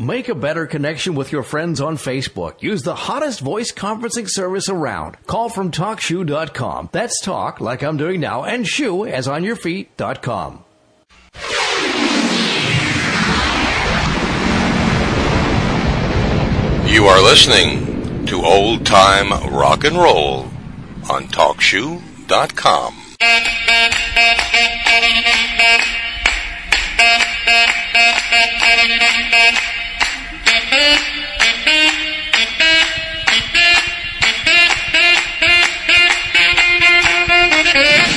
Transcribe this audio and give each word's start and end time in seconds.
Make 0.00 0.28
a 0.28 0.34
better 0.36 0.64
connection 0.64 1.16
with 1.16 1.32
your 1.32 1.42
friends 1.42 1.80
on 1.80 1.96
Facebook. 1.96 2.62
Use 2.62 2.84
the 2.84 2.94
hottest 2.94 3.40
voice 3.40 3.72
conferencing 3.72 4.30
service 4.30 4.68
around. 4.68 5.16
Call 5.26 5.48
from 5.48 5.72
TalkShoe.com. 5.72 6.90
That's 6.92 7.20
talk, 7.20 7.60
like 7.60 7.82
I'm 7.82 7.96
doing 7.96 8.20
now, 8.20 8.44
and 8.44 8.64
shoe, 8.64 9.04
as 9.04 9.26
on 9.26 9.42
your 9.42 9.56
feet.com. 9.56 10.62
You 16.86 17.06
are 17.06 17.20
listening 17.20 18.24
to 18.26 18.40
Old 18.44 18.86
Time 18.86 19.30
Rock 19.52 19.82
and 19.82 19.96
Roll 19.96 20.44
on 21.10 21.24
TalkShoe.com. 21.24 22.94
Thank 30.70 31.00
you. 38.02 38.07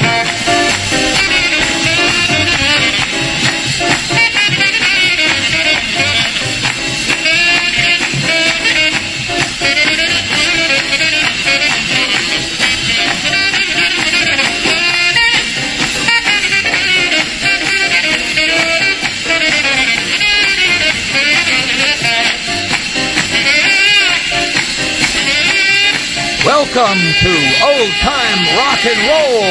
Welcome 26.73 27.03
to 27.03 27.33
Old 27.67 27.91
Time 27.99 28.39
Rock 28.55 28.79
and 28.85 29.01
Roll 29.03 29.43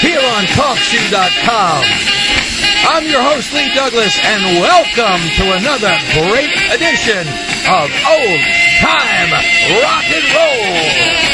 here 0.00 0.24
on 0.32 0.44
TalkShoe.com. 0.56 1.84
I'm 2.88 3.04
your 3.04 3.20
host, 3.20 3.52
Lee 3.52 3.70
Douglas, 3.74 4.18
and 4.24 4.42
welcome 4.62 5.20
to 5.36 5.52
another 5.60 5.92
great 6.24 6.56
edition 6.72 7.28
of 7.68 7.92
Old 8.08 8.40
Time 8.80 9.30
Rock 9.84 10.08
and 10.08 11.33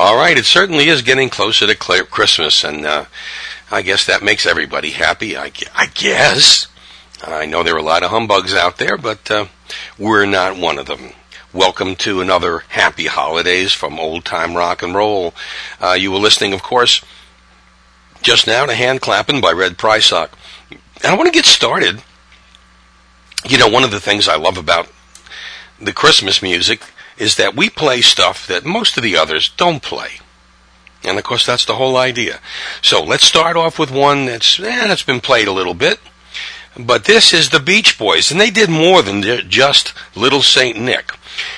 All 0.00 0.16
right, 0.16 0.38
it 0.38 0.44
certainly 0.44 0.86
is 0.86 1.02
getting 1.02 1.28
closer 1.28 1.66
to 1.66 1.74
Christmas, 1.74 2.62
and 2.62 2.86
uh, 2.86 3.06
I 3.68 3.82
guess 3.82 4.06
that 4.06 4.22
makes 4.22 4.46
everybody 4.46 4.90
happy. 4.90 5.36
I, 5.36 5.50
I 5.74 5.86
guess. 5.92 6.68
I 7.20 7.46
know 7.46 7.64
there 7.64 7.74
are 7.74 7.78
a 7.78 7.82
lot 7.82 8.04
of 8.04 8.10
humbugs 8.10 8.54
out 8.54 8.78
there, 8.78 8.96
but 8.96 9.28
uh, 9.28 9.46
we're 9.98 10.24
not 10.24 10.56
one 10.56 10.78
of 10.78 10.86
them. 10.86 11.14
Welcome 11.52 11.96
to 11.96 12.20
another 12.20 12.60
happy 12.68 13.06
holidays 13.06 13.72
from 13.72 13.98
old 13.98 14.24
time 14.24 14.56
rock 14.56 14.84
and 14.84 14.94
roll. 14.94 15.34
Uh, 15.80 15.94
you 15.94 16.12
were 16.12 16.18
listening, 16.18 16.52
of 16.52 16.62
course, 16.62 17.04
just 18.22 18.46
now 18.46 18.66
to 18.66 18.74
Hand 18.74 19.00
Clapping 19.00 19.40
by 19.40 19.50
Red 19.50 19.78
Prysock. 19.78 20.30
And 20.70 21.06
I 21.06 21.16
want 21.16 21.26
to 21.26 21.36
get 21.36 21.44
started. 21.44 22.04
You 23.48 23.58
know, 23.58 23.68
one 23.68 23.82
of 23.82 23.90
the 23.90 23.98
things 23.98 24.28
I 24.28 24.36
love 24.36 24.58
about 24.58 24.88
the 25.80 25.92
Christmas 25.92 26.40
music 26.40 26.82
is 27.18 27.36
that 27.36 27.56
we 27.56 27.68
play 27.68 28.00
stuff 28.00 28.46
that 28.46 28.64
most 28.64 28.96
of 28.96 29.02
the 29.02 29.16
others 29.16 29.50
don't 29.56 29.82
play. 29.82 30.20
And 31.04 31.18
of 31.18 31.24
course, 31.24 31.46
that's 31.46 31.64
the 31.64 31.76
whole 31.76 31.96
idea. 31.96 32.40
So 32.82 33.02
let's 33.02 33.24
start 33.24 33.56
off 33.56 33.78
with 33.78 33.90
one 33.90 34.26
that's, 34.26 34.58
eh, 34.58 34.86
that's 34.86 35.02
been 35.02 35.20
played 35.20 35.48
a 35.48 35.52
little 35.52 35.74
bit. 35.74 36.00
But 36.78 37.04
this 37.04 37.32
is 37.32 37.50
the 37.50 37.58
Beach 37.60 37.98
Boys, 37.98 38.30
and 38.30 38.40
they 38.40 38.50
did 38.50 38.70
more 38.70 39.02
than 39.02 39.22
just 39.48 39.92
Little 40.14 40.42
Saint 40.42 40.78
Nick. 40.78 41.10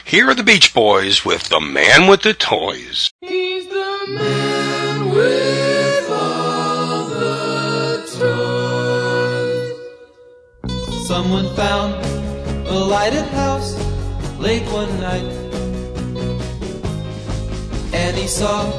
Here 0.05 0.29
are 0.31 0.35
the 0.35 0.43
Beach 0.43 0.73
Boys 0.73 1.25
with 1.25 1.49
The 1.51 1.61
Man 1.61 2.07
with 2.07 2.23
the 2.23 2.33
Toys. 2.33 3.11
He's 3.21 3.69
the 3.69 4.07
man 4.09 5.11
with 5.11 6.11
all 6.11 7.05
the 7.09 8.03
toys. 10.65 11.07
Someone 11.07 11.55
found 11.55 11.95
a 12.67 12.79
lighted 12.79 13.27
house 13.27 13.75
late 14.39 14.67
one 14.73 15.01
night, 15.01 15.50
and 17.93 18.17
he 18.17 18.27
saw 18.27 18.71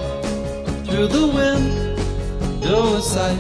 through 0.86 1.08
the 1.08 1.28
window 1.28 2.96
a 2.96 3.02
sight. 3.02 3.38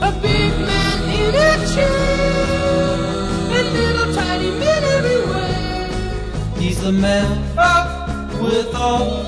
A 0.00 0.12
big 0.20 0.52
man 0.70 0.98
in 1.20 1.34
a 1.34 1.66
chair, 1.72 1.90
and 3.56 3.68
little 3.72 4.14
tiny 4.14 4.50
men 4.50 4.82
everywhere. 4.96 5.88
He's 6.58 6.80
the 6.80 6.92
man 6.92 7.56
up 7.56 8.32
with 8.40 8.74
all 8.74 9.22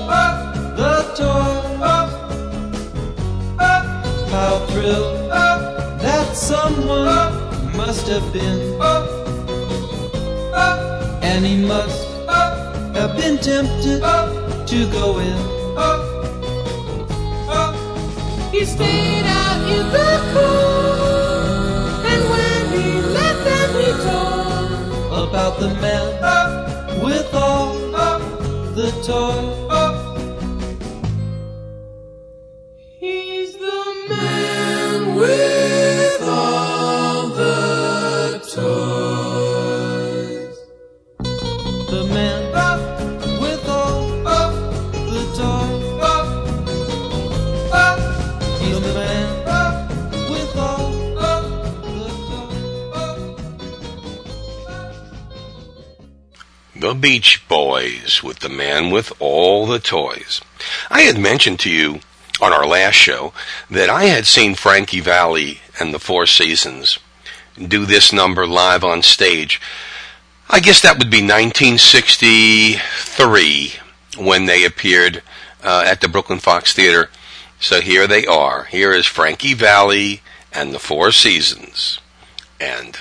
the 0.75 0.95
toys. 1.15 1.69
How 4.31 4.65
thrilled 4.67 5.29
that 6.01 6.35
someone 6.35 7.75
must 7.75 8.07
have 8.07 8.31
been. 8.33 8.79
And 11.23 11.45
he 11.45 11.65
must 11.65 12.07
have 12.93 13.15
been 13.17 13.37
tempted 13.37 14.01
to 14.67 14.91
go 14.91 15.19
in. 15.19 15.37
He 18.51 18.65
stayed 18.65 19.25
out 19.25 19.61
in 19.75 19.85
the 19.95 20.11
cold, 20.33 22.05
and 22.05 22.21
when 22.31 22.61
he 22.75 22.87
left 23.17 23.43
them, 23.49 23.69
he 23.81 23.91
told 24.05 25.29
about 25.29 25.53
the 25.59 25.69
man 25.81 26.09
with 27.01 27.33
all 27.33 27.73
the 28.75 28.91
toys. 29.07 29.97
He's 32.99 33.53
the 33.53 33.83
man 34.09 35.15
with 35.15 36.21
all 36.23 37.29
the 37.29 38.39
toys. 38.53 38.90
The 56.91 56.99
Beach 56.99 57.47
Boys 57.47 58.21
with 58.21 58.39
the 58.39 58.49
man 58.49 58.91
with 58.91 59.13
all 59.17 59.65
the 59.65 59.79
toys. 59.79 60.41
I 60.89 61.03
had 61.03 61.17
mentioned 61.17 61.61
to 61.61 61.69
you 61.69 62.01
on 62.41 62.51
our 62.51 62.67
last 62.67 62.95
show 62.95 63.31
that 63.69 63.89
I 63.89 64.07
had 64.07 64.25
seen 64.25 64.55
Frankie 64.55 64.99
Valli 64.99 65.61
and 65.79 65.93
the 65.93 65.99
Four 65.99 66.25
Seasons 66.25 66.99
do 67.55 67.85
this 67.85 68.11
number 68.11 68.45
live 68.45 68.83
on 68.83 69.03
stage. 69.03 69.61
I 70.49 70.59
guess 70.59 70.81
that 70.81 70.97
would 70.97 71.09
be 71.09 71.25
1963 71.25 73.71
when 74.17 74.45
they 74.45 74.65
appeared 74.65 75.23
uh, 75.63 75.85
at 75.87 76.01
the 76.01 76.09
Brooklyn 76.09 76.39
Fox 76.39 76.73
Theater. 76.73 77.09
So 77.57 77.79
here 77.79 78.05
they 78.05 78.25
are. 78.25 78.65
Here 78.65 78.91
is 78.91 79.05
Frankie 79.05 79.53
Valli 79.53 80.23
and 80.51 80.73
the 80.73 80.79
Four 80.79 81.13
Seasons. 81.13 81.99
And, 82.59 82.99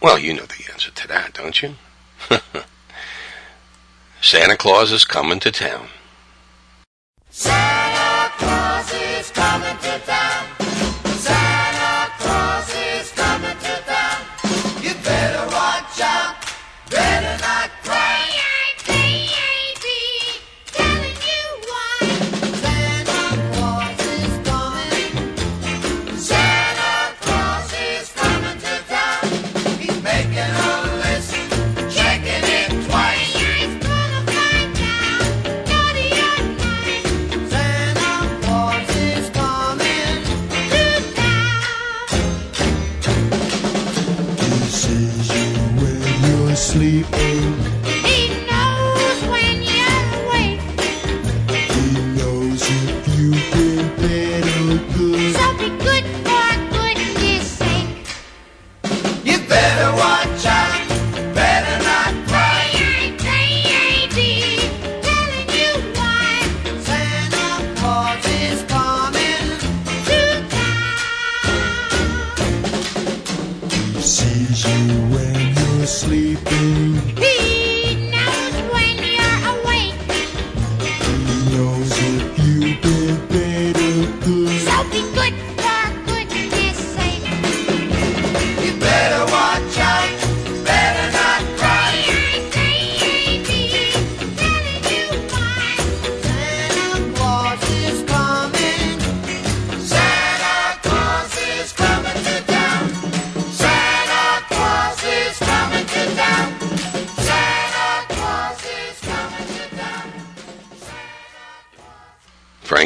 well, 0.00 0.18
you 0.18 0.32
know 0.32 0.46
the 0.46 0.64
answer 0.72 0.90
to 0.90 1.06
that, 1.08 1.34
don't 1.34 1.60
you? 1.60 1.74
Santa 4.20 4.56
Claus 4.56 4.92
is 4.92 5.04
coming 5.04 5.40
to 5.40 5.50
town. 5.50 5.88
Santa 7.30 8.30
Claus 8.36 8.92
is 8.92 9.30
coming 9.30 9.76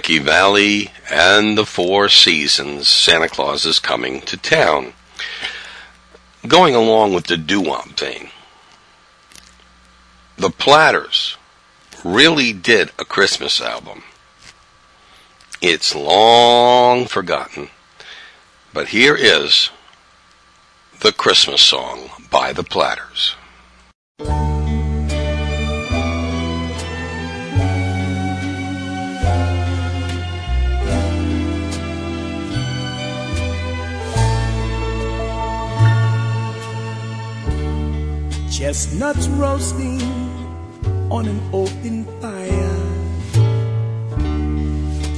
Frankie 0.05 0.23
Valli 0.23 0.91
and 1.11 1.57
the 1.57 1.65
Four 1.65 2.11
Seasons. 2.11 2.91
Santa 2.91 3.27
Claus 3.27 3.65
is 3.65 3.79
coming 3.79 4.21
to 4.21 4.37
town. 4.37 4.93
Going 6.47 6.75
along 6.75 7.15
with 7.15 7.27
the 7.27 7.39
doo-wop 7.39 7.89
thing, 7.97 8.29
the 10.37 10.51
Platters 10.51 11.39
really 12.05 12.53
did 12.53 12.91
a 12.99 13.07
Christmas 13.07 13.63
album. 13.63 14.03
It's 15.63 15.95
long 15.95 17.07
forgotten, 17.07 17.71
but 18.75 18.89
here 18.89 19.17
is 19.19 19.71
the 21.01 21.13
Christmas 21.13 21.63
song 21.63 22.11
by 22.31 22.53
the 22.53 22.63
Platters. 22.63 23.37
Chestnuts 38.57 39.27
roasting 39.31 40.01
on 41.11 41.27
an 41.27 41.41
open 41.53 42.05
fire. 42.21 42.77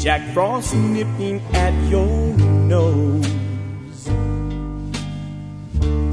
Jack 0.01 0.23
Frost 0.33 0.75
nipping 0.75 1.43
at 1.53 1.75
your 1.91 2.35
nose. 2.65 3.29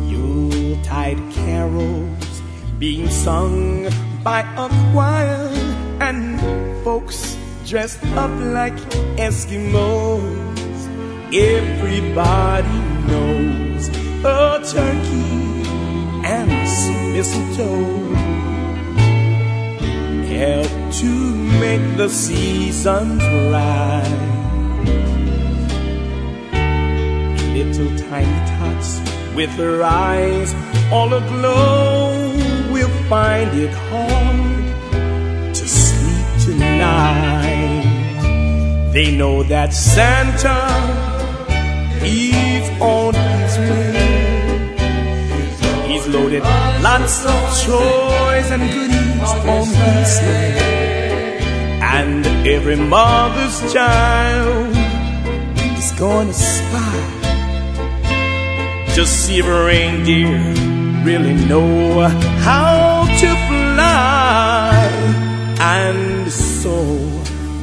Yuletide 0.05 1.17
carols 1.31 2.41
being 2.77 3.09
sung 3.09 3.87
by 4.21 4.41
a 4.57 4.67
choir 4.91 5.47
and 6.01 6.37
folks 6.83 7.37
dressed 7.65 8.03
up 8.17 8.31
like 8.51 8.75
Eskimos. 9.15 10.27
Everybody 11.33 12.79
knows 13.07 13.87
a 14.25 14.59
turkey 14.69 15.43
and 16.25 16.62
some 16.85 17.13
mistletoe 17.13 18.13
help 20.33 20.71
to 21.01 21.11
make 21.63 21.85
the 21.97 22.09
seasons 22.09 23.23
right. 23.53 24.19
Little 27.55 27.91
tiny 28.09 28.39
tots 28.51 28.89
with 29.35 29.55
their 29.55 29.83
eyes 29.83 30.49
all 30.91 31.13
aglow 31.13 32.11
will 32.73 32.93
find 33.07 33.49
it 33.65 33.73
hard 33.89 35.55
to 35.55 35.65
sleep 35.67 36.27
tonight. 36.45 37.83
They 38.91 39.15
know 39.15 39.43
that 39.43 39.73
Santa 39.73 40.59
loaded 46.13 46.43
lots 46.83 47.25
of 47.25 47.41
toys 47.65 48.51
and 48.51 48.61
goodies 48.71 49.31
on 49.53 49.65
his 49.65 50.19
sleigh. 50.19 51.39
And 51.81 52.25
every 52.47 52.75
mother's 52.75 53.73
child 53.73 54.75
is 55.77 55.91
gonna 55.93 56.33
spy 56.33 56.99
Just 58.93 59.25
see 59.25 59.39
if 59.39 59.47
a 59.47 59.65
reindeer 59.65 60.37
really 61.03 61.33
know 61.49 62.07
how 62.47 63.05
to 63.21 63.29
fly. 63.47 64.75
And 65.59 66.31
so 66.31 66.75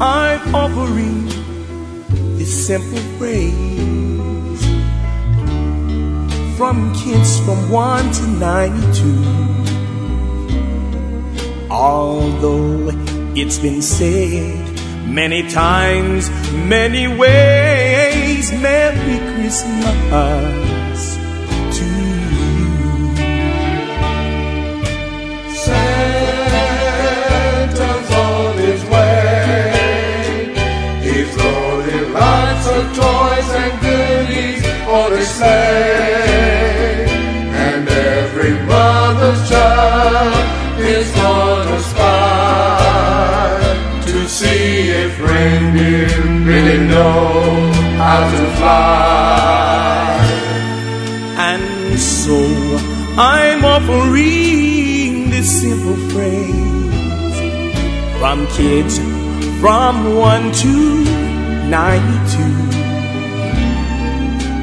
I'm 0.00 0.54
offering 0.54 1.26
this 2.36 2.66
simple 2.66 3.04
phrase 3.16 4.09
from 6.60 6.92
kids 6.92 7.40
from 7.40 7.70
1 7.70 8.12
to 8.12 8.26
92. 8.26 9.24
Although 11.70 12.90
it's 13.34 13.58
been 13.58 13.80
said 13.80 14.68
many 15.08 15.48
times, 15.48 16.28
many 16.52 17.08
ways, 17.08 18.52
Merry 18.52 19.18
Christmas 19.32 21.16
to 21.76 21.84
you. 22.58 22.70
Santa's 25.64 27.00
on 28.28 28.52
his 28.58 28.84
way. 28.84 29.72
He's 31.00 31.32
loaded 31.38 32.10
lots 32.10 32.66
of 32.76 32.84
toys 33.00 33.48
and 33.62 33.72
goodies 33.80 34.62
on 34.86 35.10
his 35.12 35.26
sleigh. 35.26 36.19
Reindeer 45.80 46.08
really 46.44 46.86
know 46.86 47.72
how 47.96 48.30
to 48.30 48.44
fly. 48.56 50.18
And 51.38 51.98
so 51.98 52.38
I'm 53.18 53.64
offering 53.64 55.30
this 55.30 55.60
simple 55.62 55.96
phrase 56.10 57.36
from 58.18 58.46
kids 58.48 58.98
from 59.60 60.16
1 60.16 60.52
to 60.52 61.04
92. 61.68 61.90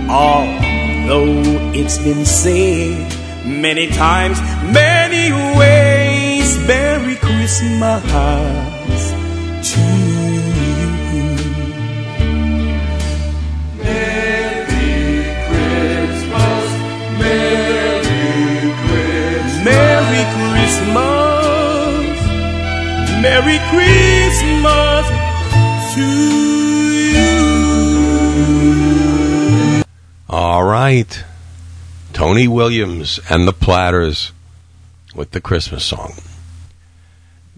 Although 0.09 1.41
it's 1.73 1.97
been 1.97 2.25
said 2.25 3.13
many 3.45 3.87
times, 3.87 4.39
many 4.71 5.31
ways, 5.57 6.57
Merry 6.67 7.15
Christmas 7.15 8.76
Merry 23.21 23.59
Christmas 23.69 25.07
to 25.95 26.05
you. 29.71 29.83
All 30.29 30.63
right. 30.63 31.23
Tony 32.13 32.47
Williams 32.47 33.19
and 33.29 33.47
the 33.47 33.53
Platters 33.53 34.31
with 35.15 35.31
the 35.31 35.41
Christmas 35.41 35.83
song. 35.83 36.13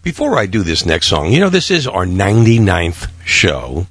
Before 0.01 0.38
I 0.38 0.46
do 0.46 0.63
this 0.63 0.86
next 0.86 1.08
song, 1.08 1.32
you 1.32 1.39
know, 1.39 1.50
this 1.50 1.70
is 1.70 1.88
our 1.88 2.06
99th 2.06 3.10
show. 3.25 3.88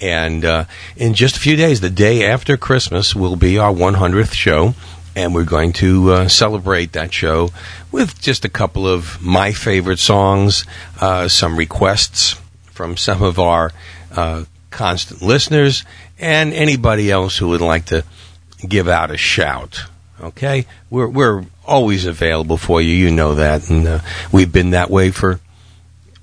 And 0.00 0.44
uh, 0.44 0.64
in 0.96 1.14
just 1.14 1.36
a 1.36 1.40
few 1.40 1.56
days, 1.56 1.80
the 1.80 1.90
day 1.90 2.24
after 2.24 2.56
Christmas, 2.56 3.14
will 3.14 3.36
be 3.36 3.58
our 3.58 3.72
100th 3.72 4.32
show. 4.32 4.74
And 5.18 5.34
we're 5.34 5.42
going 5.42 5.72
to 5.72 6.12
uh, 6.12 6.28
celebrate 6.28 6.92
that 6.92 7.12
show 7.12 7.50
with 7.90 8.22
just 8.22 8.44
a 8.44 8.48
couple 8.48 8.86
of 8.86 9.20
my 9.20 9.50
favorite 9.50 9.98
songs, 9.98 10.64
uh, 11.00 11.26
some 11.26 11.56
requests 11.56 12.40
from 12.70 12.96
some 12.96 13.24
of 13.24 13.40
our 13.40 13.72
uh, 14.14 14.44
constant 14.70 15.20
listeners, 15.20 15.84
and 16.20 16.52
anybody 16.52 17.10
else 17.10 17.36
who 17.36 17.48
would 17.48 17.60
like 17.60 17.86
to 17.86 18.04
give 18.64 18.86
out 18.86 19.10
a 19.10 19.16
shout. 19.16 19.86
Okay, 20.20 20.66
we're 20.88 21.08
we're 21.08 21.46
always 21.66 22.06
available 22.06 22.56
for 22.56 22.80
you. 22.80 22.94
You 22.94 23.10
know 23.10 23.34
that, 23.34 23.68
and 23.68 23.88
uh, 23.88 23.98
we've 24.30 24.52
been 24.52 24.70
that 24.70 24.88
way 24.88 25.10
for 25.10 25.40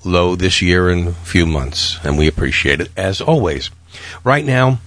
low 0.05 0.37
this 0.37 0.61
year 0.61 0.87
and 0.89 1.09
a 1.09 1.11
few 1.11 1.45
months, 1.45 1.99
and 2.05 2.17
we 2.17 2.29
appreciate 2.29 2.79
it 2.79 2.91
as 2.95 3.19
always. 3.19 3.71
Right 4.23 4.45
now, 4.45 4.79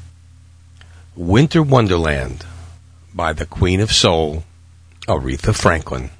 Winter 1.14 1.62
Wonderland 1.62 2.46
by 3.18 3.32
the 3.32 3.44
Queen 3.44 3.80
of 3.80 3.90
Soul, 3.90 4.44
Aretha 5.08 5.52
Franklin. 5.52 6.10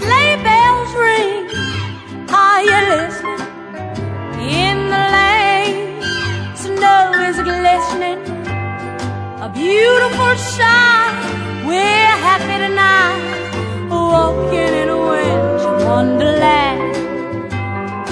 Sleigh 0.00 0.36
bells 0.42 0.92
ring. 1.06 1.46
Are 2.28 2.62
you 2.70 2.80
listening? 2.94 3.42
In 4.64 4.78
the 4.94 5.04
lane, 5.16 6.02
snow 6.56 7.02
is 7.28 7.38
glistening. 7.50 8.20
A 9.46 9.48
beautiful 9.54 10.34
sight. 10.34 11.14
We're 11.64 12.16
happy 12.26 12.56
tonight, 12.66 13.22
walking 13.88 14.74
in 14.82 14.88
a 14.88 14.99
wonderland. 15.90 16.94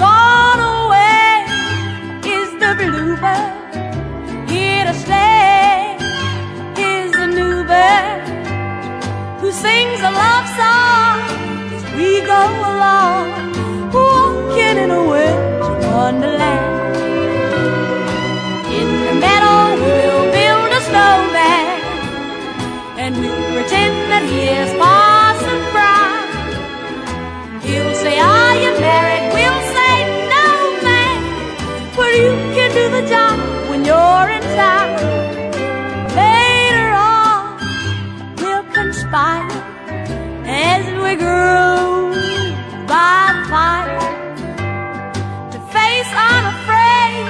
Gone 0.03 0.61
away 0.75 1.31
is 2.35 2.49
the 2.61 2.71
bluebird. 2.79 3.51
Here 4.51 4.83
to 4.89 4.95
stay 5.05 5.95
is 6.91 7.09
the 7.21 7.27
new 7.39 7.57
bird 7.71 8.19
who 9.39 9.49
sings 9.65 9.99
a 10.09 10.11
love 10.23 10.47
song 10.59 11.17
as 11.75 11.83
we 11.97 12.09
go 12.33 12.43
along, 12.71 13.25
walking 13.95 14.75
in 14.83 14.89
a 14.99 15.03
winter 15.11 15.75
wonderland. 15.95 16.97
In 18.79 18.89
the 19.07 19.15
meadow, 19.25 19.59
we'll 19.83 20.25
build 20.37 20.69
a 20.79 20.81
snowman, 20.89 21.67
and 23.01 23.11
we'll 23.21 23.45
pretend 23.55 23.95
that 24.11 24.23
he 24.31 24.41
is 24.63 24.71
when 33.69 33.85
you're 33.85 34.29
in 34.29 34.41
town. 34.59 34.89
Later 36.15 36.89
on, 36.91 37.57
we'll 38.37 38.63
conspire 38.73 39.49
as 40.45 40.83
we 41.03 41.15
grow 41.15 42.11
by 42.87 43.31
the 43.35 43.43
fire 43.49 43.99
to 45.51 45.59
face 45.71 46.11
unafraid 46.29 47.25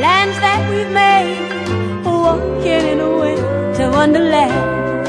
lands 0.00 0.38
that 0.40 0.60
we've 0.70 0.92
made, 0.92 2.04
walking 2.04 2.84
in 2.92 3.00
a 3.00 3.90
wonderland. 3.90 5.08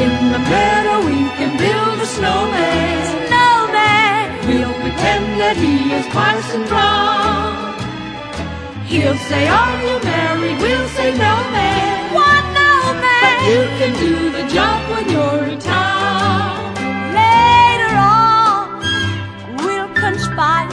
In 0.00 0.12
the 0.32 0.38
meadow 0.38 0.98
we 1.06 1.18
can 1.38 1.50
build 1.58 1.98
a 2.00 2.06
snowman. 2.06 2.98
Snowman, 3.28 4.24
We'll 4.48 4.74
pretend 4.82 5.26
that 5.42 5.56
he 5.56 5.92
is 5.92 6.06
Parson 6.06 6.66
Brown. 6.66 7.29
He'll 8.90 9.16
say, 9.18 9.46
Are 9.48 9.82
you 9.86 10.00
married? 10.02 10.58
We'll 10.60 10.88
say, 10.88 11.12
No, 11.12 11.34
man. 11.54 12.14
one 12.14 12.46
no 12.54 12.94
man. 13.00 13.22
But 13.22 13.48
you 13.48 13.62
can 13.78 13.92
do 14.00 14.32
the 14.32 14.48
job 14.52 14.90
when 14.90 15.08
you're 15.10 15.44
in 15.44 15.60
town. 15.60 16.74
Later 17.14 17.94
on, 17.96 18.82
we'll 19.64 19.94
conspire 19.94 20.68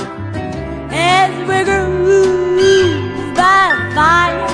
as 0.91 1.31
we 1.49 1.63
groove 1.63 3.35
by 3.35 3.63
the 3.77 3.95
fire 3.95 4.47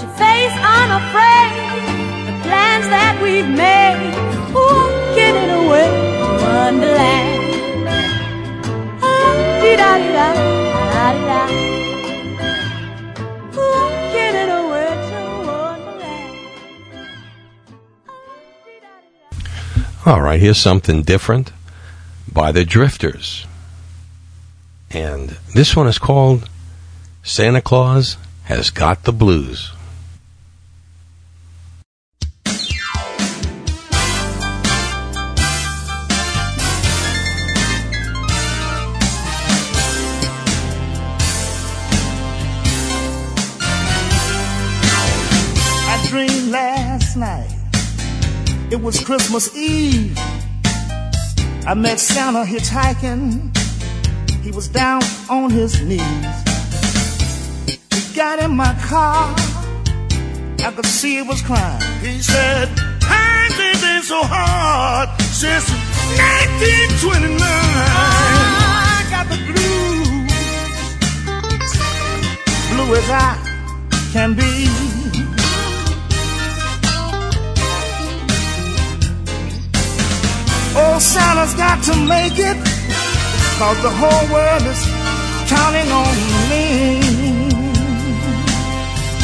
to 0.00 0.06
face 0.18 0.56
unafraid 0.78 1.52
the 2.26 2.34
plans 2.46 2.86
that 2.96 3.20
we've 3.22 3.48
made, 3.48 4.14
walking 4.52 5.36
in 5.44 5.50
a 5.50 5.62
winter 5.70 6.44
wonderland. 6.44 7.62
Ah-dee-da-dee-da, 9.02 10.28
ah-dee-da. 11.04 11.42
Walking 11.46 11.77
All 20.08 20.22
right, 20.22 20.40
here's 20.40 20.56
something 20.56 21.02
different 21.02 21.52
by 22.32 22.50
the 22.50 22.64
Drifters. 22.64 23.46
And 24.90 25.36
this 25.54 25.76
one 25.76 25.86
is 25.86 25.98
called 25.98 26.48
Santa 27.22 27.60
Claus 27.60 28.16
Has 28.44 28.70
Got 28.70 29.02
the 29.02 29.12
Blues. 29.12 29.70
Was 48.88 49.04
Christmas 49.04 49.54
Eve. 49.54 50.16
I 51.66 51.74
met 51.76 52.00
Santa 52.00 52.42
hitchhiking. 52.42 53.54
He 54.42 54.50
was 54.50 54.66
down 54.68 55.02
on 55.28 55.50
his 55.50 55.82
knees. 55.82 56.00
He 57.66 58.16
got 58.16 58.38
in 58.38 58.56
my 58.56 58.72
car. 58.88 59.34
I 60.64 60.72
could 60.74 60.86
see 60.86 61.16
he 61.16 61.22
was 61.22 61.42
crying. 61.42 61.82
He 62.00 62.18
said, 62.22 62.68
Times 63.02 63.60
ain't 63.60 63.80
been 63.82 64.02
so 64.02 64.22
hard 64.22 65.10
since 65.20 65.68
1929. 66.16 67.36
I 67.42 69.04
got 69.10 69.28
the 69.28 69.36
blues, 69.48 70.32
blue 72.72 72.94
as 72.96 73.10
I 73.10 73.36
can 74.14 74.32
be. 74.32 74.97
Oh, 80.80 80.98
Santa's 81.00 81.54
got 81.54 81.82
to 81.84 81.94
make 82.06 82.38
it, 82.38 82.56
cause 83.58 83.78
the 83.82 83.90
whole 83.90 84.24
world 84.32 84.62
is 84.62 84.80
counting 85.50 85.90
on 85.90 86.14
me. 86.50 87.00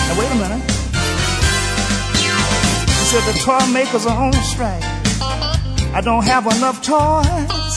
Now, 0.06 0.18
wait 0.18 0.30
a 0.30 0.38
minute. 0.44 0.64
He 2.90 3.04
said 3.11 3.23
the 3.30 3.38
toy 3.46 3.64
makers 3.73 4.04
are 4.04 4.18
on 4.18 4.32
strike. 4.42 4.82
I 5.94 6.00
don't 6.02 6.25
have 6.25 6.46
enough 6.46 6.82
toys. 6.82 7.75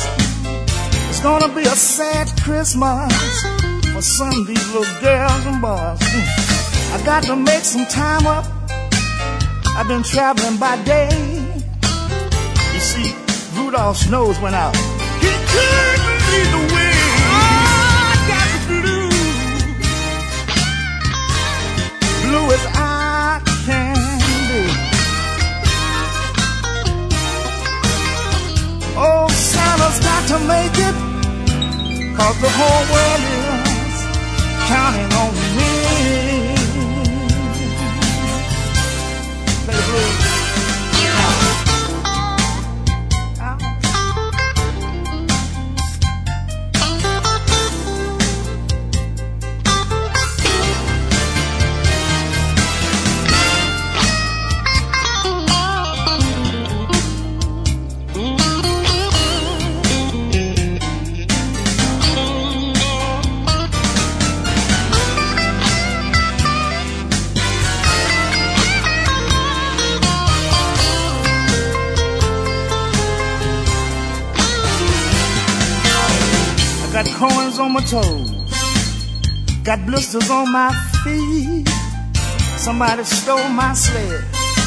It's 1.09 1.21
gonna 1.21 1.53
be 1.53 1.61
a 1.61 1.75
sad 1.75 2.27
Christmas 2.41 3.13
for 3.93 4.01
some 4.01 4.41
of 4.41 4.47
these 4.47 4.67
little 4.73 5.01
girls 5.01 5.45
and 5.45 5.61
boys. 5.61 6.01
I 6.93 7.01
got 7.05 7.23
to 7.25 7.35
make 7.35 7.63
some 7.63 7.85
time 7.85 8.25
up. 8.25 8.45
I've 9.77 9.87
been 9.87 10.01
traveling 10.01 10.57
by 10.57 10.81
day. 10.83 11.36
Rudolph's 13.77 14.09
nose 14.09 14.39
went 14.39 14.55
out. 14.55 14.75
He 15.21 15.29
couldn't 15.51 16.21
lead 16.31 16.49
the 16.55 16.61
way. 16.73 16.93
Oh, 17.29 17.61
I 18.09 18.17
got 18.31 18.47
the 18.49 18.57
blues. 18.73 19.29
Blue 22.23 22.47
as 22.57 22.65
I 22.73 23.39
can 23.67 23.95
be. 24.49 24.61
Oh, 28.97 29.27
Santa's 29.29 29.99
got 29.99 30.23
to 30.31 30.37
make 30.47 30.77
it. 30.87 30.95
Cause 32.17 32.37
the 32.41 32.49
whole 32.49 32.83
world 32.91 33.21
is 33.29 33.97
counting 34.67 35.11
on 35.13 35.31
me. 35.55 35.76
Got 79.77 79.85
blisters 79.85 80.29
on 80.29 80.51
my 80.51 80.71
feet. 81.03 81.67
Somebody 82.57 83.03
stole 83.03 83.49
my 83.49 83.73
sled. 83.73 84.23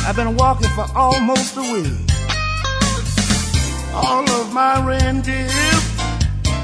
I've 0.06 0.16
been 0.16 0.36
walking 0.36 0.68
for 0.70 0.86
almost 0.94 1.56
a 1.56 1.60
week. 1.60 1.92
All 3.92 4.28
of 4.30 4.52
my 4.52 4.84
reindeer 4.86 5.48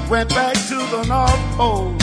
went 0.09 0.29
back 0.29 0.53
to 0.53 0.75
the 0.75 1.03
North 1.07 1.57
Pole. 1.57 1.95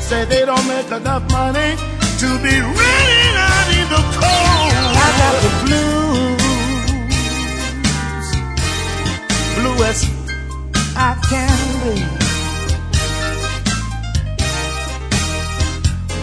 Said 0.00 0.28
they 0.28 0.44
don't 0.44 0.66
make 0.66 0.90
enough 0.90 1.30
money 1.30 1.76
to 2.18 2.38
be 2.42 2.60
running 2.60 3.36
out 3.36 3.68
in 3.78 3.88
the 3.94 4.02
cold. 4.18 4.72
I 4.96 5.08
got 5.20 5.34
the 5.44 5.50
blues, 5.64 6.42
blue 9.56 9.84
as 9.84 10.00
I 10.96 11.14
can 11.28 11.58
be. 11.84 12.27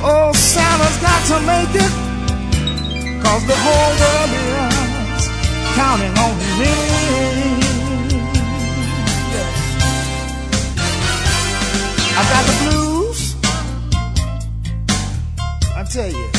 Oh, 0.07 0.31
Santa's 0.33 0.97
got 1.01 1.21
to 1.31 1.37
make 1.47 1.73
it, 1.73 1.91
cause 3.23 3.43
the 3.47 3.55
whole 3.65 3.91
world 4.01 4.31
is 4.37 5.27
counting 5.73 6.15
on 6.25 6.37
me. 6.59 6.73
I 12.17 12.21
got 12.31 12.43
the 12.45 12.55
blues. 12.61 13.35
I 15.75 15.83
tell 15.89 16.11
you, 16.11 16.29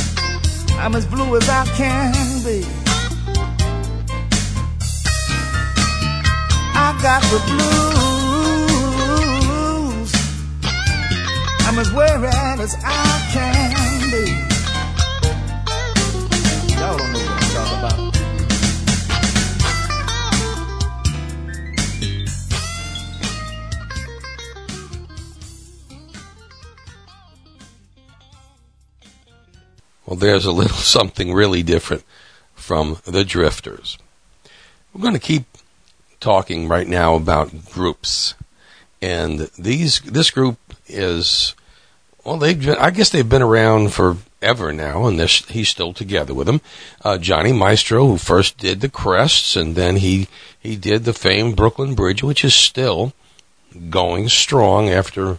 I'm 0.78 0.94
as 0.94 1.06
blue 1.06 1.36
as 1.36 1.48
I 1.48 1.66
can 1.76 2.14
be. 2.44 2.64
I 6.78 6.96
got 7.02 7.22
the 7.32 7.40
blues. 7.48 8.15
I'm 11.76 11.82
as 11.82 11.92
as 12.60 12.74
I 12.82 13.28
can 13.32 14.10
be. 14.10 14.24
Y'all 16.72 16.96
don't 16.96 17.12
know 17.12 17.18
what 17.18 17.36
I'm 17.36 17.50
talking 17.52 17.78
about. 17.78 18.16
Well, 30.06 30.16
there's 30.16 30.46
a 30.46 30.52
little 30.52 30.76
something 30.78 31.34
really 31.34 31.62
different 31.62 32.04
from 32.54 33.02
the 33.04 33.22
Drifters. 33.22 33.98
We're 34.94 35.02
going 35.02 35.12
to 35.12 35.20
keep 35.20 35.44
talking 36.20 36.68
right 36.68 36.88
now 36.88 37.16
about 37.16 37.66
groups, 37.70 38.32
and 39.02 39.50
these 39.58 40.00
this 40.00 40.30
group 40.30 40.56
is 40.86 41.54
well, 42.26 42.38
they've 42.38 42.60
been, 42.60 42.76
I 42.76 42.90
guess 42.90 43.10
they've 43.10 43.28
been 43.28 43.40
around 43.40 43.92
forever 43.92 44.72
now, 44.72 45.06
and 45.06 45.20
he's 45.20 45.68
still 45.68 45.92
together 45.92 46.34
with 46.34 46.48
them. 46.48 46.60
Uh, 47.04 47.18
Johnny 47.18 47.52
Maestro, 47.52 48.04
who 48.04 48.18
first 48.18 48.58
did 48.58 48.80
the 48.80 48.88
Crests, 48.88 49.54
and 49.54 49.76
then 49.76 49.96
he 49.96 50.26
he 50.58 50.74
did 50.74 51.04
the 51.04 51.12
famed 51.12 51.54
Brooklyn 51.54 51.94
Bridge, 51.94 52.24
which 52.24 52.44
is 52.44 52.52
still 52.52 53.12
going 53.90 54.28
strong 54.28 54.88
after 54.88 55.38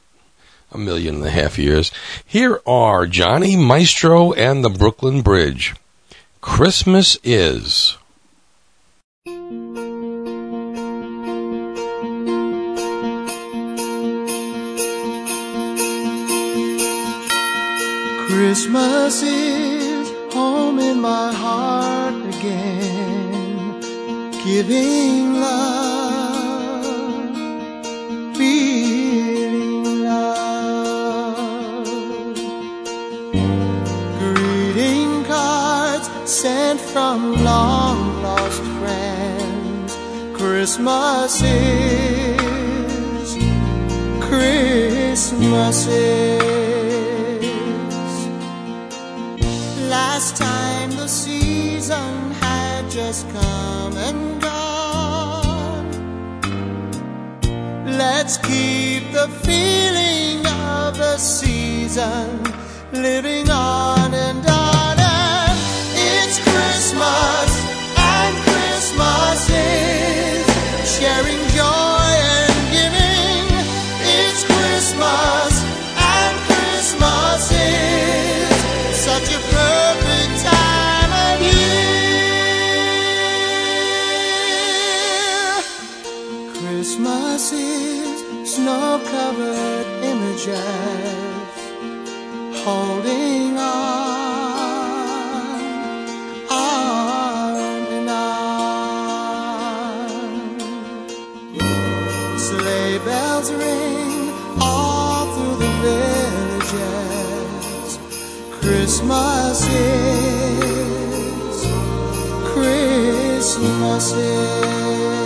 a 0.71 0.77
million 0.77 1.15
and 1.15 1.25
a 1.25 1.29
half 1.29 1.59
years. 1.59 1.91
Here 2.25 2.61
are 2.65 3.05
Johnny 3.05 3.57
Maestro 3.57 4.31
and 4.31 4.63
the 4.63 4.69
Brooklyn 4.69 5.21
Bridge. 5.21 5.75
Christmas 6.39 7.17
is. 7.21 7.97
Christmas 18.27 19.23
is 19.23 20.11
home 20.33 20.79
in 20.79 20.99
my 20.99 21.31
heart 21.33 22.13
again, 22.35 23.79
giving 24.43 25.39
love, 25.39 26.83
feeling 28.35 30.03
love. 30.03 31.87
Greeting 34.19 35.23
cards 35.23 36.09
sent 36.29 36.81
from 36.81 37.31
long 37.45 38.21
lost 38.23 38.61
friends. 38.81 39.95
Christmas 40.33 41.41
is, 41.43 41.77
Christmas 44.19 45.87
is. 45.87 46.66
Last 50.17 50.35
time 50.37 50.89
the 50.89 51.07
season 51.07 52.31
had 52.41 52.89
just 52.89 53.29
come 53.29 53.95
and 53.97 54.41
gone. 54.41 55.91
Let's 57.85 58.37
keep 58.37 59.11
the 59.11 59.27
feeling 59.45 60.43
of 60.47 60.97
the 60.97 61.17
season 61.17 62.43
living 62.91 63.47
on 63.51 64.11
and 64.11 64.43
on. 64.49 64.97
It's 65.93 66.39
Christmas, 66.39 67.49
and 67.95 68.35
Christmas 68.47 69.49
is 69.51 70.47
sharing 70.97 71.46
images 90.47 91.43
holding 92.63 93.57
on, 93.57 93.67
arm 96.49 97.85
in 97.91 98.09
arm. 98.09 99.29
Sleigh 102.37 102.99
bells 102.99 103.51
ring 103.51 104.31
all 104.61 105.25
through 105.33 105.57
the 105.57 105.71
villages. 106.61 107.19
Christmas 108.51 109.59
is, 109.67 110.87
Christmas 112.53 114.05
is. 114.13 115.16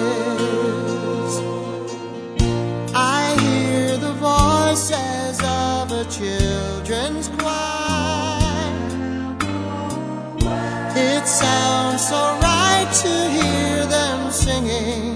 It 11.22 11.28
sounds 11.28 12.08
so 12.08 12.16
right 12.42 12.90
to 13.04 13.30
hear 13.30 13.86
them 13.86 14.32
singing 14.32 15.11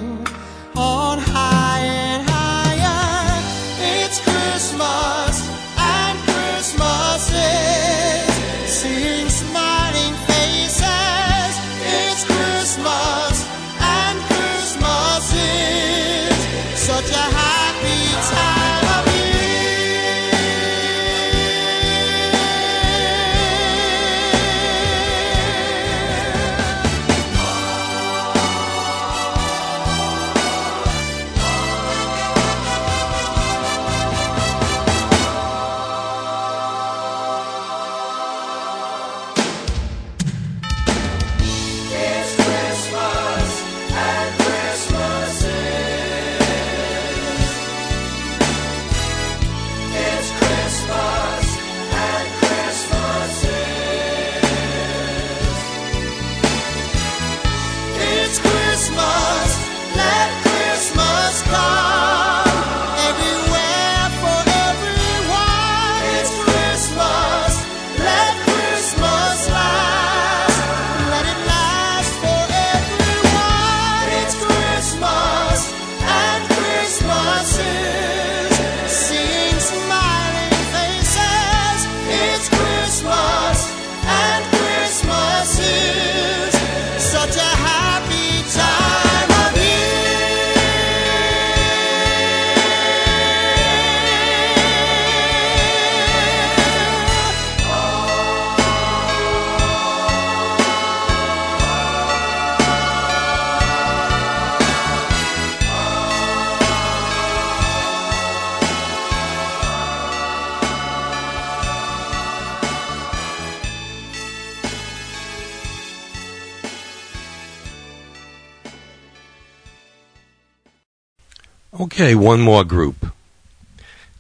Okay, 121.97 122.13
one 122.13 122.41
more 122.41 122.65
group. 122.65 123.13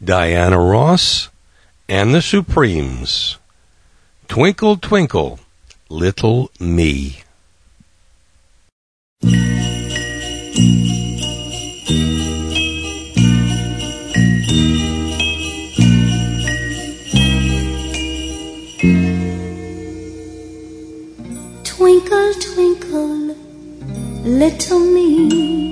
Diana 0.01 0.57
Ross 0.57 1.27
and 1.89 2.15
the 2.15 2.21
Supremes. 2.21 3.37
Twinkle, 4.29 4.77
twinkle, 4.77 5.41
little 5.89 6.49
me. 6.57 7.23
Twinkle, 21.65 22.33
twinkle, 22.39 23.35
little 24.23 24.79
me. 24.79 25.64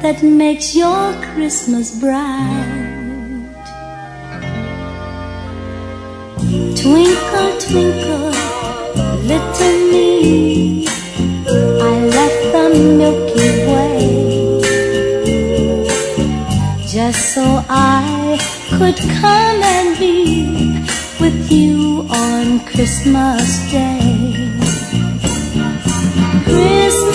that 0.00 0.22
makes 0.22 0.74
your 0.74 1.12
Christmas 1.34 2.00
bright. 2.00 3.52
Twinkle, 6.80 7.52
twinkle, 7.66 8.32
little 9.28 9.76
me. 9.92 10.86
I 11.88 11.92
left 12.16 12.42
the 12.54 12.64
Milky 12.98 13.50
Way 13.68 14.22
just 16.88 17.34
so 17.34 17.44
I 17.68 18.21
could 18.82 18.98
come 18.98 19.62
and 19.62 19.96
be 19.96 20.42
with 21.20 21.52
you 21.52 22.04
on 22.10 22.58
Christmas 22.66 23.70
Day. 23.70 24.34
Christmas 26.44 27.11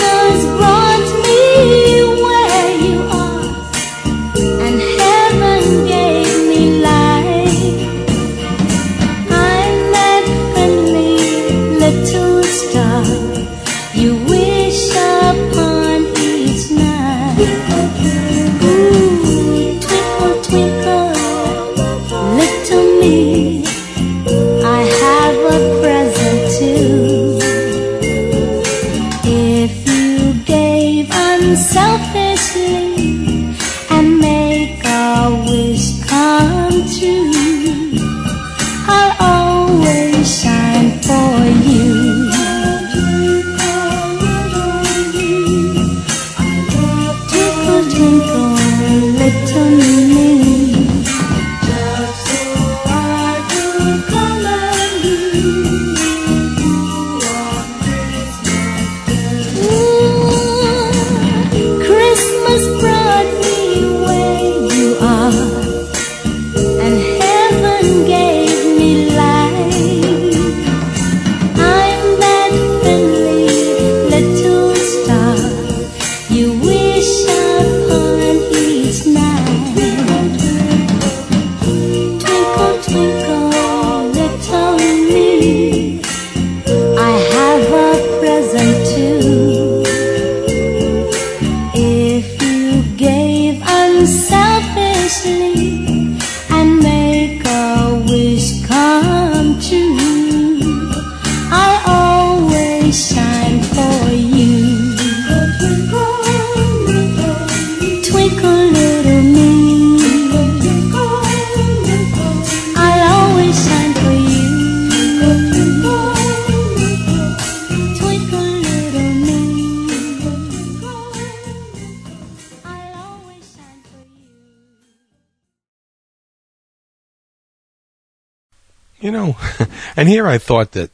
and 129.98 130.08
here 130.08 130.28
I 130.28 130.38
thought 130.38 130.72
that 130.72 130.92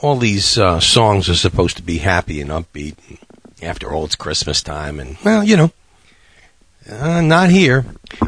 all 0.00 0.16
these 0.16 0.56
uh, 0.56 0.80
songs 0.80 1.28
are 1.28 1.34
supposed 1.34 1.76
to 1.76 1.82
be 1.82 1.98
happy 1.98 2.40
and 2.40 2.48
upbeat. 2.48 2.94
After 3.60 3.92
all, 3.92 4.06
it's 4.06 4.14
Christmas 4.14 4.62
time, 4.62 4.98
and 4.98 5.18
well, 5.22 5.44
you 5.44 5.58
know, 5.58 5.70
uh, 6.90 7.20
not 7.20 7.50
here. 7.50 7.84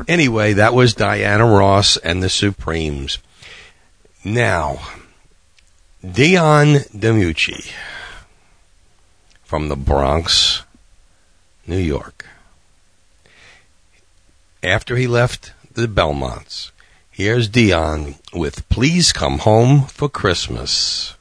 Anyway, 0.06 0.52
that 0.52 0.74
was 0.74 0.92
Diana 0.92 1.46
Ross 1.46 1.96
and 1.96 2.22
the 2.22 2.28
Supremes. 2.28 3.18
Now, 4.22 4.80
Dion 6.02 6.74
DiMucci 6.94 7.72
from 9.44 9.68
the 9.68 9.76
Bronx, 9.76 10.62
New 11.66 11.78
York. 11.78 12.26
After 14.62 14.96
he 14.96 15.06
left 15.06 15.54
the 15.72 15.88
Belmonts, 15.88 16.70
here's 17.14 17.46
Dion 17.46 18.16
with 18.32 18.68
Please 18.68 19.12
Come 19.12 19.38
Home 19.38 19.82
for 19.82 20.08
Christmas. 20.08 21.14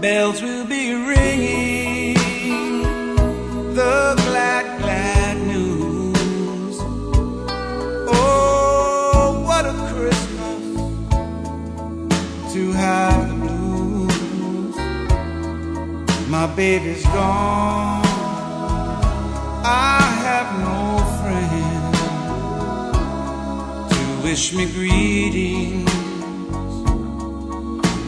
Bells 0.00 0.42
will 0.42 0.66
be 0.66 0.92
ringing 0.92 2.14
the 3.74 4.14
glad, 4.16 4.80
glad 4.80 5.46
news. 5.46 6.76
Oh, 8.10 9.44
what 9.46 9.64
a 9.64 9.74
Christmas 9.94 10.62
to 12.52 12.72
have 12.72 13.28
the 13.28 13.34
blues. 13.46 14.76
My 16.28 16.46
baby's 16.56 17.04
gone. 17.04 18.03
I 19.66 20.02
have 20.26 20.48
no 20.60 20.98
friend 21.22 21.94
to 23.90 23.98
wish 24.22 24.52
me 24.52 24.66
greetings 24.66 25.90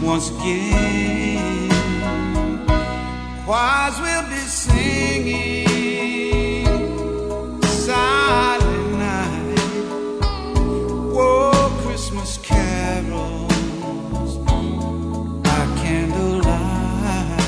once 0.03 0.29
again. 0.33 1.71
Choirs 3.47 3.99
will 4.01 4.29
be 4.29 4.37
singing 4.37 5.57
silent 7.63 8.99
night. 8.99 9.59
Whoa, 11.15 11.71
Christmas 11.87 12.37
carols 12.37 13.57
by 15.43 15.65
candlelight. 15.81 17.41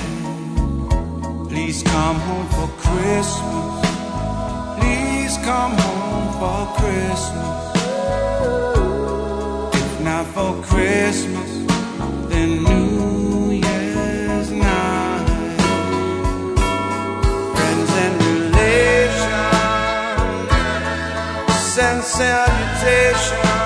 Please 1.50 1.82
come 1.82 2.16
home 2.16 2.48
for 2.48 2.68
Christmas. 2.78 3.77
Come 5.48 5.78
home 5.78 6.28
for 6.38 6.60
Christmas. 6.78 7.72
If 9.80 10.00
not 10.04 10.26
for 10.26 10.52
Christmas, 10.62 11.50
then 12.28 12.62
New 12.64 13.52
Year's 13.52 14.50
night. 14.50 15.26
Friends 17.56 17.90
and 18.04 18.14
relations 18.28 19.08
send 21.74 22.04
salutations. 22.04 23.57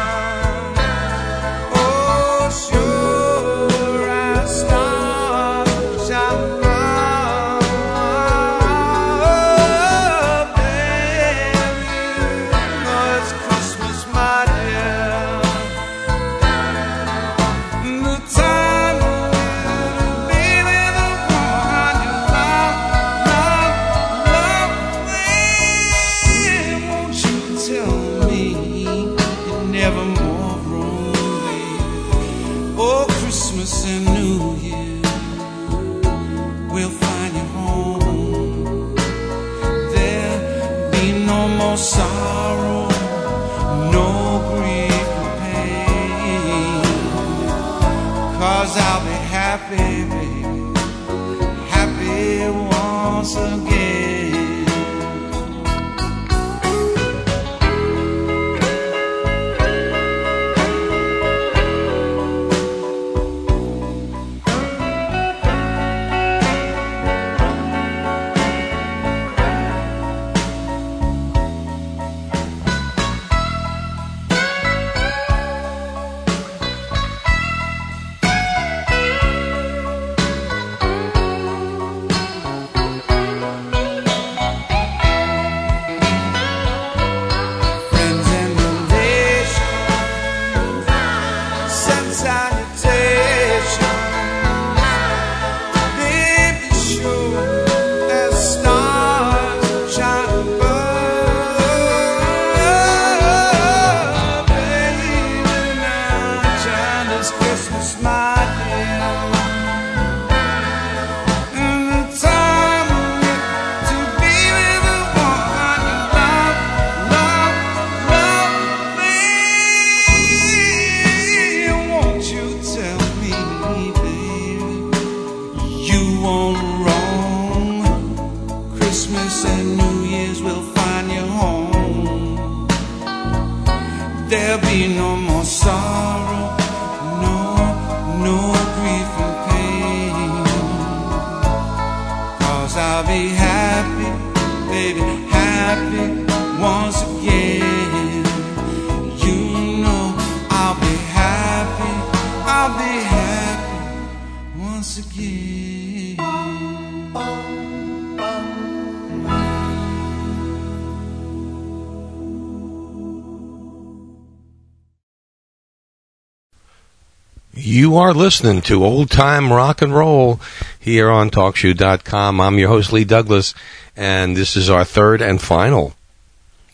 You 167.92 167.98
are 167.98 168.14
listening 168.14 168.62
to 168.62 168.86
old 168.86 169.10
time 169.10 169.52
rock 169.52 169.82
and 169.82 169.94
roll 169.94 170.40
here 170.80 171.10
on 171.10 171.28
TalkShoe.com. 171.28 172.40
I'm 172.40 172.58
your 172.58 172.70
host, 172.70 172.90
Lee 172.90 173.04
Douglas, 173.04 173.52
and 173.94 174.34
this 174.34 174.56
is 174.56 174.70
our 174.70 174.82
third 174.82 175.20
and 175.20 175.42
final 175.42 175.92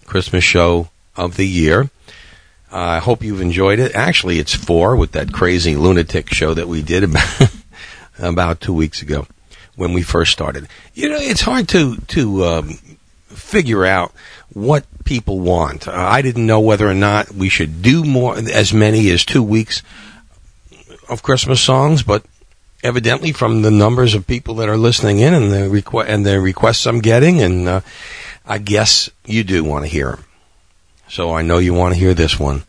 Christmas 0.07 0.44
show 0.44 0.90
of 1.16 1.37
the 1.37 1.44
year. 1.44 1.90
I 2.70 2.98
uh, 2.98 3.00
hope 3.00 3.24
you've 3.24 3.40
enjoyed 3.40 3.81
it. 3.81 3.96
Actually, 3.96 4.38
it's 4.38 4.54
four 4.54 4.94
with 4.94 5.11
that 5.11 5.33
crazy 5.33 5.74
lunatic 5.74 6.33
show 6.33 6.54
that 6.54 6.68
we 6.68 6.83
did 6.83 7.02
about, 7.11 7.50
about 8.20 8.61
two 8.61 8.72
weeks 8.72 9.02
ago 9.02 9.26
when 9.74 9.92
we 9.92 10.02
first 10.02 10.31
started. 10.31 10.68
You 10.94 11.09
know, 11.09 11.18
it's 11.18 11.40
hard 11.40 11.66
to, 11.70 11.96
to, 11.96 12.44
um, 12.44 12.78
figure 13.26 13.85
out 13.85 14.12
what 14.52 14.85
people 15.04 15.40
want. 15.40 15.88
Uh, 15.88 15.94
I 15.94 16.22
didn't 16.22 16.46
know 16.46 16.61
whether 16.61 16.87
or 16.87 16.94
not 16.94 17.33
we 17.33 17.48
should 17.48 17.83
do 17.83 18.04
more, 18.04 18.38
as 18.38 18.72
many 18.72 19.11
as 19.11 19.24
two 19.24 19.42
weeks 19.42 19.83
of 21.09 21.23
Christmas 21.23 21.61
songs, 21.61 22.03
but 22.03 22.25
evidently 22.83 23.33
from 23.33 23.62
the 23.62 23.71
numbers 23.71 24.14
of 24.14 24.27
people 24.27 24.55
that 24.57 24.68
are 24.68 24.77
listening 24.77 25.18
in 25.18 25.35
and 25.35 25.51
the 25.51 25.68
requ- 25.68 26.07
and 26.07 26.25
the 26.25 26.40
requests 26.40 26.87
I'm 26.87 27.01
getting, 27.01 27.40
and 27.40 27.68
uh, 27.68 27.81
I 28.47 28.59
guess 28.59 29.11
you 29.25 29.44
do 29.44 29.64
want 29.64 29.85
to 29.85 29.90
hear 29.90 30.12
them. 30.12 30.25
So 31.09 31.33
I 31.33 31.42
know 31.42 31.59
you 31.59 31.75
want 31.75 31.94
to 31.94 32.01
hear 32.01 32.14
this 32.14 32.38
one. 32.38 32.64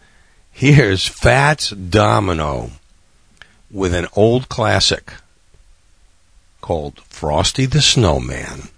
Here's 0.52 1.08
Fats 1.08 1.69
Domino 1.69 2.71
with 3.71 3.93
an 3.93 4.08
old 4.15 4.49
classic 4.49 5.13
called 6.62 6.99
Frosty 7.02 7.65
the 7.65 7.82
Snowman. 7.82 8.69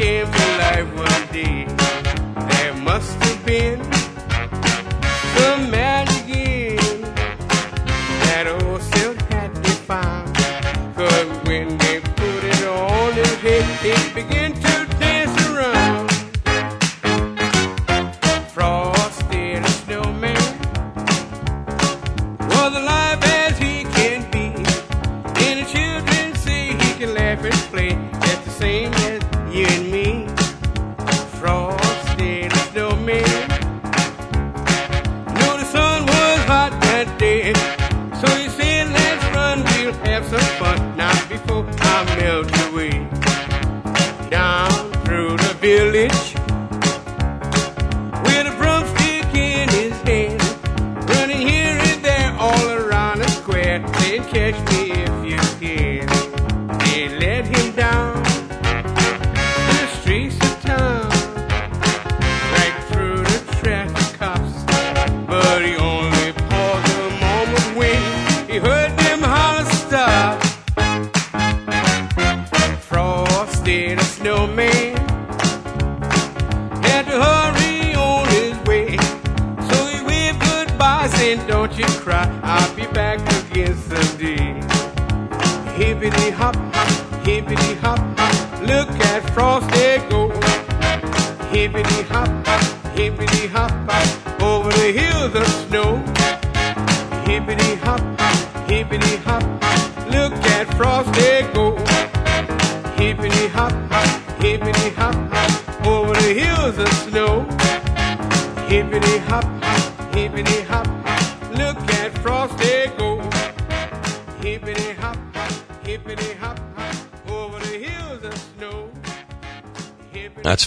came 0.00 0.24
to 0.24 0.46
life 0.64 0.90
one 0.96 1.26
day. 1.30 1.66
There 2.52 2.74
must 2.88 3.22
have 3.22 3.44
been 3.44 3.78
some 5.36 5.70
magic 5.70 6.26
in 6.26 7.02
that 8.24 8.46
old 8.46 8.80
silk 8.80 9.18
hat 9.30 9.54
they 9.62 9.76
found. 9.90 10.34
Cause 10.96 11.30
when 11.46 11.76
they 11.82 12.00
put 12.00 12.42
it 12.52 12.64
on 12.64 13.12
his 13.12 13.34
head, 13.44 13.66
it 13.84 14.14
began 14.14 14.59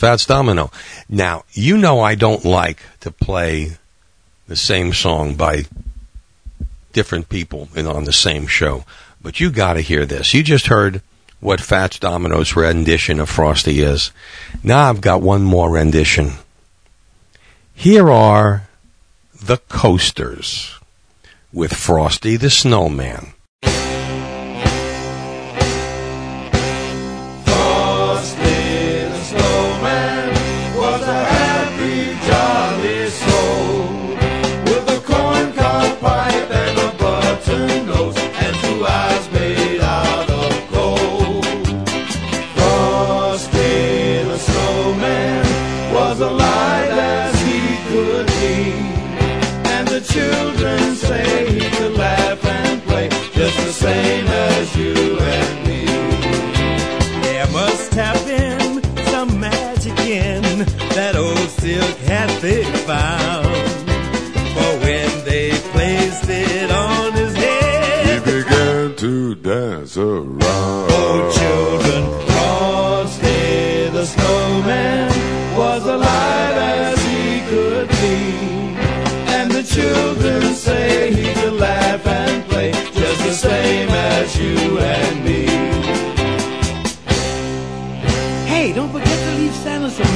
Fats 0.03 0.25
Domino. 0.25 0.69
Now, 1.07 1.45
you 1.53 1.77
know 1.77 2.01
I 2.01 2.15
don't 2.15 2.43
like 2.43 2.79
to 2.99 3.09
play 3.09 3.77
the 4.49 4.57
same 4.57 4.91
song 4.91 5.35
by 5.35 5.63
different 6.91 7.29
people 7.29 7.69
and 7.73 7.87
on 7.87 8.03
the 8.03 8.11
same 8.11 8.45
show, 8.45 8.83
but 9.21 9.39
you 9.39 9.49
got 9.49 9.75
to 9.75 9.79
hear 9.79 10.05
this. 10.05 10.33
You 10.33 10.43
just 10.43 10.67
heard 10.67 11.01
what 11.39 11.61
Fats 11.61 11.99
Domino's 11.99 12.53
rendition 12.53 13.21
of 13.21 13.29
Frosty 13.29 13.79
is. 13.79 14.11
Now 14.61 14.89
I've 14.89 14.99
got 14.99 15.21
one 15.21 15.43
more 15.43 15.71
rendition. 15.71 16.33
Here 17.73 18.11
are 18.11 18.67
the 19.41 19.59
coasters 19.69 20.77
with 21.53 21.71
Frosty 21.71 22.35
the 22.35 22.49
Snowman. 22.49 23.31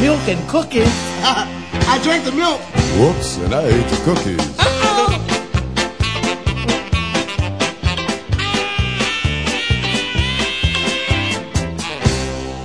milk 0.01 0.27
and 0.27 0.47
cookies. 0.49 0.85
I 1.89 1.99
drank 2.03 2.23
the 2.23 2.31
milk. 2.31 2.61
Whoops, 2.99 3.37
and 3.37 3.53
I 3.53 3.63
ate 3.65 3.87
the 3.89 3.97
cookies. 4.03 4.57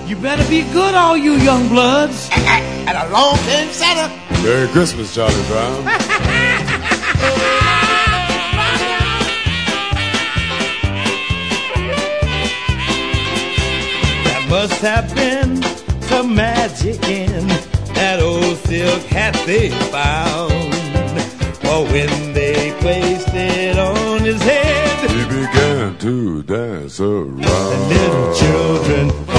You 0.09 0.17
better 0.17 0.49
be 0.49 0.63
good, 0.73 0.95
all 0.95 1.17
you 1.17 1.35
young 1.35 1.69
bloods. 1.69 2.29
and 2.33 2.97
a 2.97 3.09
long 3.11 3.37
time 3.37 3.69
setter. 3.71 4.09
Merry 4.43 4.69
Christmas, 4.69 5.15
Charlie 5.15 5.47
Brown. 5.47 5.85
must 14.53 14.83
have 14.83 15.15
been 15.15 15.62
hath 19.13 19.47
they 19.47 19.71
found. 19.91 20.75
For 21.63 21.85
when 21.85 22.33
they 22.33 22.73
placed 22.81 23.29
it 23.35 23.79
on 23.79 24.21
his 24.21 24.43
head, 24.43 25.11
he 25.11 25.25
began 25.25 25.99
to 25.99 26.43
dance 26.43 27.01
around. 27.01 27.43
The 27.43 27.77
little 27.89 28.35
children 28.35 29.32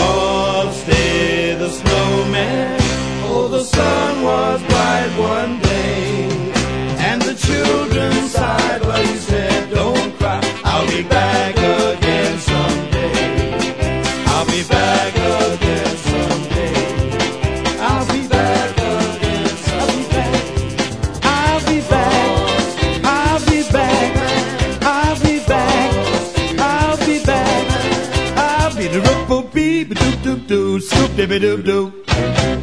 doo 30.73 30.81
scoop 30.81 31.11
dibby 31.11 31.39
doop 31.39 31.63
doo. 31.63 31.93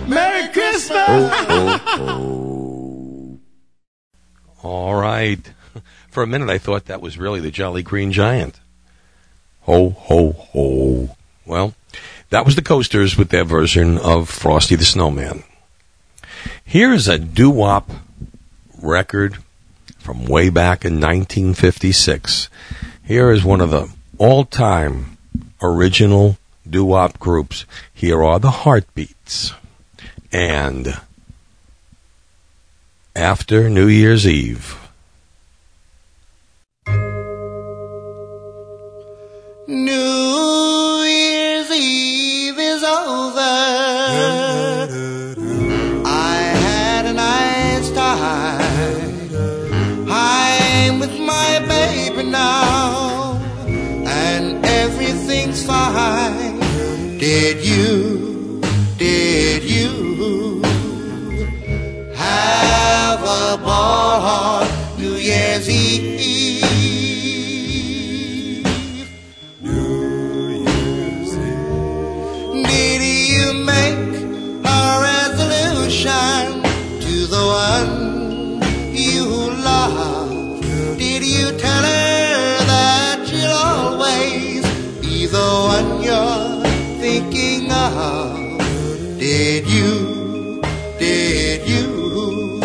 Merry 0.08 0.52
Christmas. 0.52 1.06
Oh, 1.08 1.30
oh, 1.48 3.38
oh. 4.64 4.68
All 4.68 4.94
right. 4.96 5.52
For 6.10 6.24
a 6.24 6.26
minute, 6.26 6.50
I 6.50 6.58
thought 6.58 6.86
that 6.86 7.00
was 7.00 7.18
really 7.18 7.38
the 7.38 7.52
Jolly 7.52 7.84
Green 7.84 8.10
Giant. 8.10 8.58
Ho, 9.62 9.90
ho, 9.90 10.32
ho. 10.32 11.16
Well, 11.46 11.74
that 12.30 12.44
was 12.44 12.56
the 12.56 12.62
Coasters 12.62 13.16
with 13.16 13.28
their 13.28 13.44
version 13.44 13.96
of 13.98 14.28
Frosty 14.28 14.74
the 14.74 14.84
Snowman. 14.84 15.44
Here's 16.64 17.06
a 17.06 17.16
doo 17.16 17.50
wop 17.50 17.90
record 18.82 19.38
from 19.98 20.24
way 20.24 20.50
back 20.50 20.84
in 20.84 20.94
1956. 20.94 22.48
Here 23.04 23.30
is 23.30 23.44
one 23.44 23.60
of 23.60 23.70
the 23.70 23.88
all 24.18 24.44
time 24.44 25.16
original 25.62 26.39
doo 26.70 26.84
wop 26.84 27.18
groups. 27.18 27.64
Here 27.92 28.22
are 28.22 28.38
the 28.38 28.50
Heartbeats. 28.50 29.52
And 30.32 31.00
after 33.14 33.68
New 33.68 33.88
Year's 33.88 34.26
Eve. 34.26 34.76
New 39.66 41.02
Year's 41.04 41.70
Eve 41.70 42.58
is 42.58 42.82
over. 42.82 43.38
I 46.06 46.36
had 46.66 47.06
a 47.06 47.12
nice 47.12 47.90
time. 47.90 49.30
I'm 50.08 50.98
with 50.98 51.18
my 51.20 51.64
baby 51.68 52.28
now, 52.30 53.40
and 53.68 54.64
everything's 54.64 55.64
fine. 55.64 56.39
Did 57.20 57.62
you, 57.62 58.62
did 58.96 59.62
you 59.62 60.62
have 62.14 63.20
a 63.20 63.58
ball 63.62 64.22
on 64.22 64.66
New 64.98 65.16
Year's 65.16 65.68
Eve? 65.68 66.16
Did 72.70 73.02
you 73.02 73.52
make 73.52 73.98
a 74.64 75.00
resolution 75.02 76.62
to 77.02 77.26
the 77.26 77.44
one 77.68 77.99
of? 87.90 88.58
Did 89.18 89.66
you, 89.66 90.62
did 90.98 91.68
you 91.68 92.60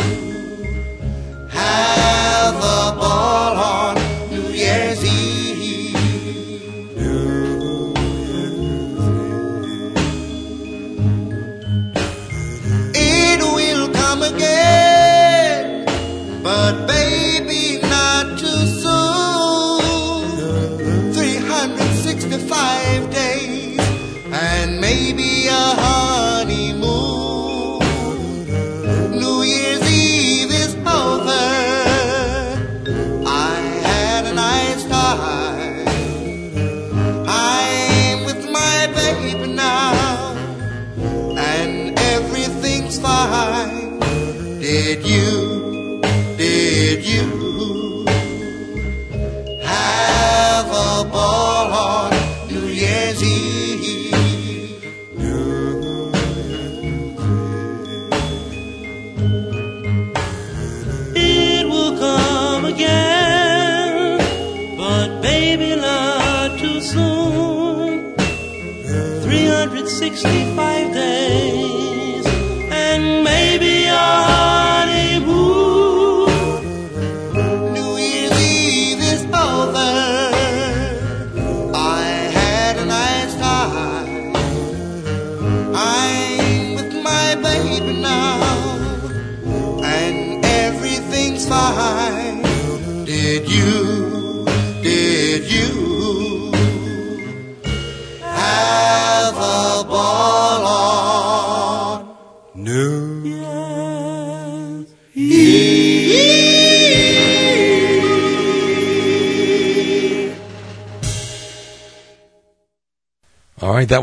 have 1.50 2.56
a 2.56 2.96
ball 3.00 3.58
on 3.58 3.96
New 4.32 4.50
Year's 4.54 5.04
Eve? 5.04 5.96
It 12.94 13.40
will 13.42 13.90
come 13.94 14.22
again, 14.24 15.86
but 16.44 16.88
baby, 16.88 17.15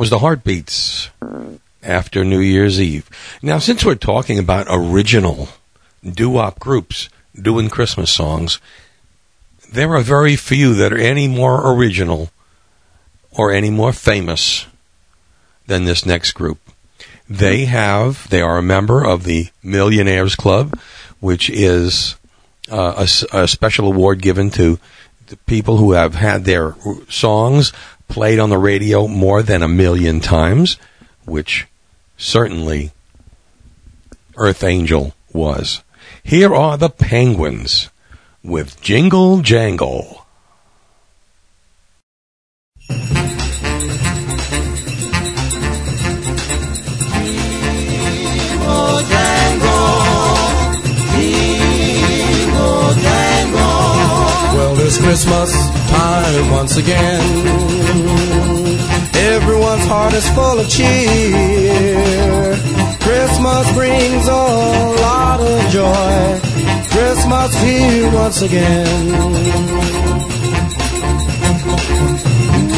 was 0.02 0.10
the 0.10 0.18
Heartbeats 0.18 1.10
after 1.80 2.24
New 2.24 2.40
Year's 2.40 2.80
Eve. 2.80 3.08
Now, 3.40 3.60
since 3.60 3.84
we're 3.84 3.94
talking 3.94 4.36
about 4.36 4.66
original 4.68 5.48
doo-wop 6.02 6.58
groups 6.58 7.08
doing 7.40 7.70
Christmas 7.70 8.10
songs, 8.10 8.58
there 9.72 9.94
are 9.94 10.00
very 10.00 10.34
few 10.34 10.74
that 10.74 10.92
are 10.92 10.98
any 10.98 11.28
more 11.28 11.72
original 11.72 12.32
or 13.30 13.52
any 13.52 13.70
more 13.70 13.92
famous 13.92 14.66
than 15.68 15.84
this 15.84 16.04
next 16.04 16.32
group. 16.32 16.58
They 17.30 17.66
have, 17.66 18.28
they 18.28 18.42
are 18.42 18.58
a 18.58 18.60
member 18.60 19.06
of 19.06 19.22
the 19.22 19.50
Millionaires 19.62 20.34
Club, 20.34 20.76
which 21.20 21.48
is 21.48 22.16
uh, 22.68 23.06
a 23.06 23.42
a, 23.44 23.46
special 23.46 23.86
award 23.86 24.20
given 24.20 24.50
to 24.50 24.80
the 25.28 25.36
people 25.46 25.76
who 25.76 25.92
have 25.92 26.16
had 26.16 26.44
their 26.44 26.74
songs 27.08 27.72
played 28.12 28.38
on 28.38 28.50
the 28.50 28.58
radio 28.58 29.08
more 29.08 29.42
than 29.42 29.62
a 29.62 29.68
million 29.68 30.20
times, 30.20 30.76
which 31.24 31.66
certainly 32.18 32.90
Earth 34.36 34.62
Angel 34.62 35.14
was. 35.32 35.82
Here 36.22 36.54
are 36.54 36.76
the 36.76 36.90
Penguins 36.90 37.88
with 38.44 38.78
Jingle 38.82 39.40
Jangle. 39.40 40.26
Well, 54.54 54.74
this 54.74 54.98
Christmas 54.98 55.81
Time 56.22 56.50
once 56.52 56.76
again. 56.76 57.20
Everyone's 59.34 59.86
heart 59.86 60.14
is 60.14 60.28
full 60.30 60.58
of 60.60 60.68
cheer. 60.68 62.54
Christmas 63.00 63.72
brings 63.72 64.28
a 64.28 64.44
lot 65.06 65.40
of 65.40 65.58
joy. 65.76 66.40
Christmas 66.94 67.50
here 67.62 68.12
once 68.14 68.40
again. 68.42 69.04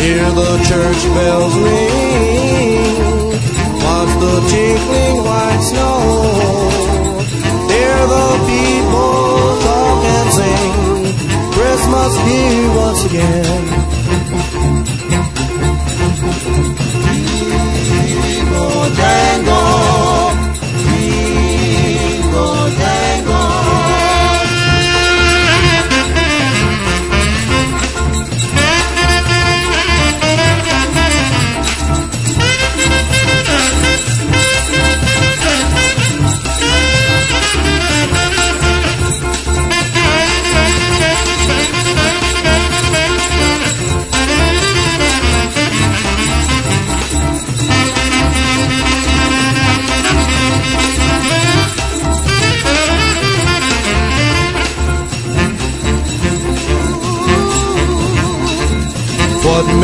Hear 0.01 0.25
the 0.41 0.53
church 0.71 1.01
bells 1.17 1.55
ring. 1.67 2.95
Watch 3.85 4.13
the 4.25 4.37
tinkling 4.53 5.17
white 5.29 5.63
snow. 5.71 6.01
Hear 7.69 7.99
the 8.15 8.29
people. 8.49 9.54
Here 11.95 12.75
once 12.75 13.05
again. 13.05 13.85
Jangle, 18.97 19.64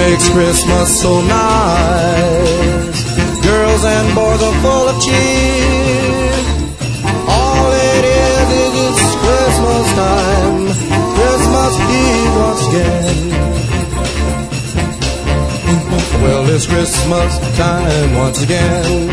makes 0.01 0.29
Christmas 0.31 0.89
so 1.03 1.21
nice? 1.21 2.99
Girls 3.45 3.85
and 3.85 4.07
boys 4.15 4.43
are 4.49 4.57
full 4.65 4.87
of 4.93 4.97
cheer. 5.05 6.33
All 7.37 7.67
it 7.93 8.05
is 8.29 8.47
is 8.65 8.75
it's 8.87 9.05
Christmas 9.25 9.87
time. 10.05 10.57
Christmas 11.19 11.73
Eve 12.01 12.35
once 12.47 12.63
again. 12.71 13.19
Well, 16.23 16.43
it's 16.55 16.67
Christmas 16.67 17.33
time 17.57 18.11
once 18.25 18.43
again. 18.43 19.11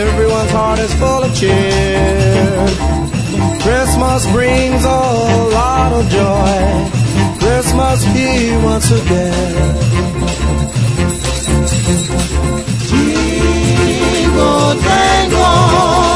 Everyone's 0.00 0.52
heart 0.58 0.78
is 0.78 0.92
full 0.94 1.22
of 1.28 1.32
cheer. 1.40 2.66
Christmas 3.64 4.20
brings 4.32 4.82
a 4.84 5.02
lot 5.58 5.92
of 5.92 6.04
joy. 6.08 7.03
Christmas 7.54 8.02
here 8.06 8.58
once 8.64 8.90
again. 8.90 9.76
Jingle 12.88 14.74
jangle, 14.82 16.13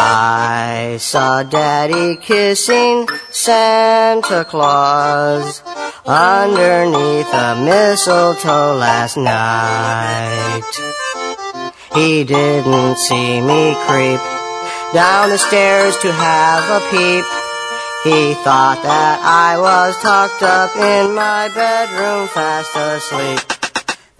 I 0.00 0.96
saw 1.00 1.42
Daddy 1.42 2.16
kissing 2.18 3.08
Santa 3.32 4.44
Claus 4.44 5.60
underneath 6.06 7.26
a 7.34 7.56
mistletoe 7.60 8.76
last 8.76 9.16
night. 9.16 10.62
He 11.94 12.22
didn't 12.22 12.96
see 12.98 13.40
me 13.40 13.74
creep 13.88 14.20
down 14.94 15.30
the 15.30 15.38
stairs 15.38 15.98
to 15.98 16.12
have 16.12 16.62
a 16.70 16.80
peep. 16.90 17.24
He 18.04 18.34
thought 18.44 18.78
that 18.84 19.18
I 19.24 19.58
was 19.58 19.96
tucked 20.00 20.44
up 20.44 20.76
in 20.76 21.12
my 21.12 21.48
bedroom 21.48 22.28
fast 22.28 22.70
asleep. 22.76 23.57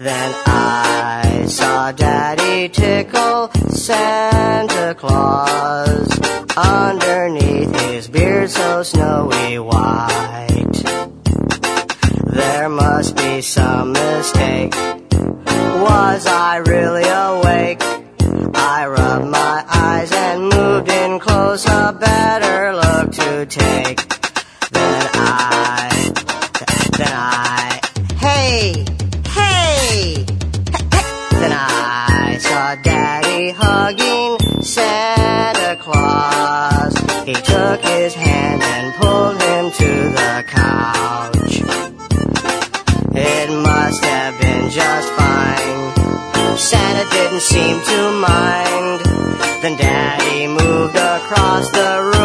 Then 0.00 0.32
I 0.46 1.46
saw 1.48 1.90
Daddy 1.90 2.68
tickle 2.68 3.50
Santa 3.70 4.94
Claus 4.94 6.20
underneath 6.56 7.80
his 7.80 8.06
beard 8.06 8.48
so 8.48 8.84
snowy 8.84 9.58
white. 9.58 10.84
There 12.26 12.68
must 12.68 13.16
be 13.16 13.40
some 13.40 13.90
mistake. 13.90 14.72
Was 14.72 16.26
I 16.28 16.62
really 16.64 17.02
awake? 17.02 17.82
I 18.54 18.86
rubbed 18.86 19.26
my 19.26 19.64
eyes 19.68 20.12
and 20.12 20.48
moved 20.48 20.88
in 20.88 21.18
close, 21.18 21.66
a 21.66 21.92
better 21.98 22.72
look 22.72 23.10
to 23.14 23.46
take. 23.46 24.17
Santa 46.70 47.08
didn't 47.10 47.40
seem 47.40 47.80
to 47.80 48.12
mind. 48.12 49.00
Then 49.62 49.74
Daddy 49.78 50.46
moved 50.48 50.96
across 50.96 51.64
the 51.70 52.02
room 52.04 52.17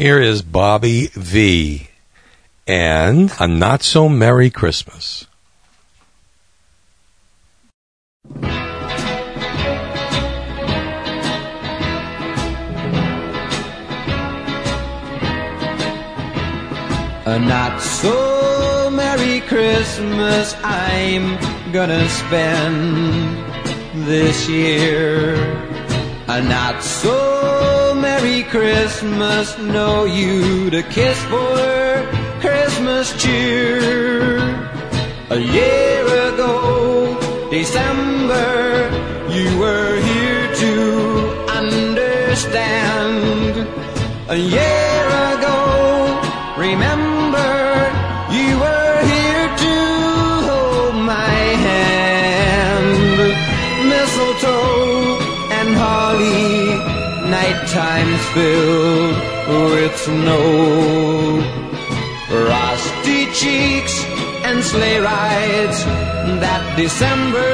Here 0.00 0.18
is 0.18 0.40
Bobby 0.40 1.10
V. 1.12 1.88
and 2.66 3.30
A 3.38 3.46
Not 3.46 3.82
So 3.82 4.08
Merry 4.08 4.48
Christmas. 4.48 5.26
A 17.26 17.38
not 17.38 17.82
so 17.82 18.88
merry 18.90 19.40
Christmas 19.42 20.54
I'm 20.64 21.36
gonna 21.74 22.08
spend 22.08 23.36
this 24.06 24.48
year. 24.48 25.34
A 26.26 26.40
not 26.40 26.82
so 26.82 27.79
merry 28.10 28.42
Christmas, 28.42 29.56
no 29.58 30.04
you 30.04 30.68
to 30.70 30.82
kiss 30.82 31.18
for 31.32 31.56
Christmas 32.44 33.06
cheer. 33.22 34.38
A 35.36 35.38
year 35.38 36.04
ago, 36.30 36.56
December, 37.50 38.48
you 39.36 39.48
were 39.62 39.94
here 40.10 40.46
to 40.64 40.74
understand. 41.60 43.52
A 44.36 44.38
year 44.56 45.06
ago, 45.34 45.58
remember, 46.58 47.09
times 57.68 58.22
filled 58.34 59.16
with 59.48 59.96
snow. 59.96 61.42
Frosty 62.28 63.26
cheeks 63.32 64.04
and 64.44 64.62
sleigh 64.62 64.98
rides 64.98 65.84
that 66.42 66.62
December 66.76 67.52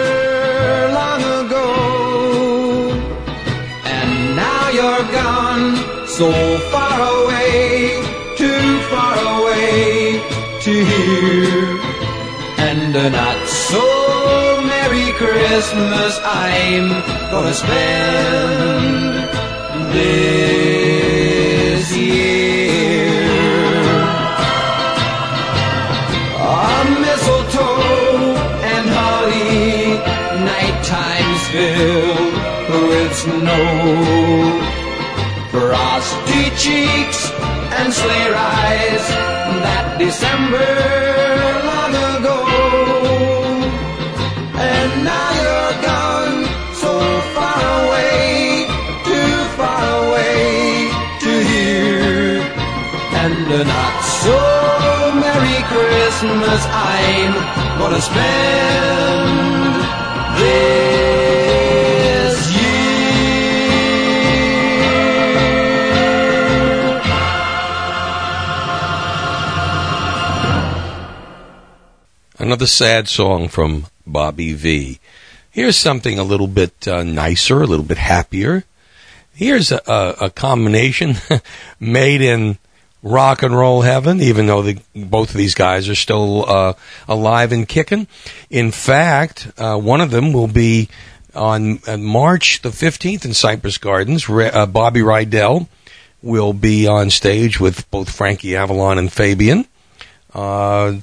long 0.98 1.22
ago. 1.42 1.68
And 3.84 4.36
now 4.36 4.62
you're 4.78 5.06
gone, 5.20 5.66
so 6.06 6.30
far 6.72 6.96
away, 7.16 8.00
too 8.36 8.80
far 8.90 9.16
away 9.38 10.20
to 10.64 10.72
hear. 10.90 11.78
And 12.68 12.94
a 12.96 13.10
not 13.10 13.46
so 13.46 13.84
merry 14.62 15.12
Christmas 15.12 16.20
I'm 16.24 16.88
gonna 17.30 17.54
spend 17.54 19.25
this 19.96 21.86
year. 21.96 23.08
A 26.38 26.84
mistletoe 27.04 28.36
and 28.72 28.86
holly, 28.96 29.98
night 30.50 30.78
times 30.84 31.40
filled 31.54 32.34
with 32.88 33.12
snow. 33.24 33.66
Frosty 35.50 36.44
cheeks 36.64 37.20
and 37.78 37.88
sleigh 37.92 38.30
rides 38.30 39.06
that 39.64 39.86
December 39.98 41.25
Not 53.64 54.02
so 54.02 55.12
merry 55.14 55.62
Christmas 55.64 56.66
I'm 56.66 57.32
gonna 57.78 58.02
spend 58.02 59.76
this 60.36 62.52
year. 62.52 62.66
Another 72.38 72.66
sad 72.66 73.08
song 73.08 73.48
from 73.48 73.86
Bobby 74.06 74.52
V. 74.52 75.00
Here's 75.50 75.78
something 75.78 76.18
a 76.18 76.22
little 76.22 76.46
bit 76.46 76.86
uh, 76.86 77.04
nicer, 77.04 77.62
a 77.62 77.66
little 77.66 77.86
bit 77.86 77.96
happier. 77.96 78.64
Here's 79.34 79.72
a, 79.72 79.80
a, 79.86 80.26
a 80.26 80.30
combination 80.30 81.14
made 81.80 82.20
in 82.20 82.58
rock 83.06 83.42
and 83.42 83.56
roll 83.56 83.82
heaven, 83.82 84.20
even 84.20 84.46
though 84.46 84.62
the, 84.62 84.78
both 84.94 85.30
of 85.30 85.36
these 85.36 85.54
guys 85.54 85.88
are 85.88 85.94
still 85.94 86.44
uh, 86.48 86.72
alive 87.08 87.52
and 87.52 87.68
kicking. 87.68 88.06
In 88.50 88.72
fact, 88.72 89.52
uh, 89.56 89.78
one 89.78 90.00
of 90.00 90.10
them 90.10 90.32
will 90.32 90.48
be 90.48 90.88
on 91.34 91.80
uh, 91.86 91.96
March 91.96 92.62
the 92.62 92.70
15th 92.70 93.24
in 93.24 93.32
Cypress 93.32 93.78
Gardens. 93.78 94.28
Re- 94.28 94.50
uh, 94.50 94.66
Bobby 94.66 95.00
Rydell 95.00 95.68
will 96.22 96.52
be 96.52 96.86
on 96.86 97.10
stage 97.10 97.60
with 97.60 97.88
both 97.90 98.10
Frankie 98.10 98.56
Avalon 98.56 98.98
and 98.98 99.12
Fabian. 99.12 99.66
Uh, 100.34 100.96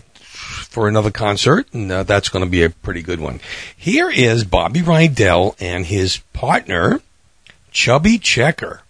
for 0.73 0.87
another 0.87 1.11
concert, 1.11 1.67
and 1.71 1.91
uh, 1.91 2.01
that's 2.01 2.29
going 2.29 2.43
to 2.43 2.49
be 2.49 2.63
a 2.63 2.69
pretty 2.69 3.03
good 3.03 3.19
one. 3.19 3.39
Here 3.77 4.09
is 4.09 4.43
Bobby 4.43 4.81
Rydell 4.81 5.55
and 5.59 5.85
his 5.85 6.17
partner, 6.33 6.99
Chubby 7.71 8.17
Checker. 8.17 8.81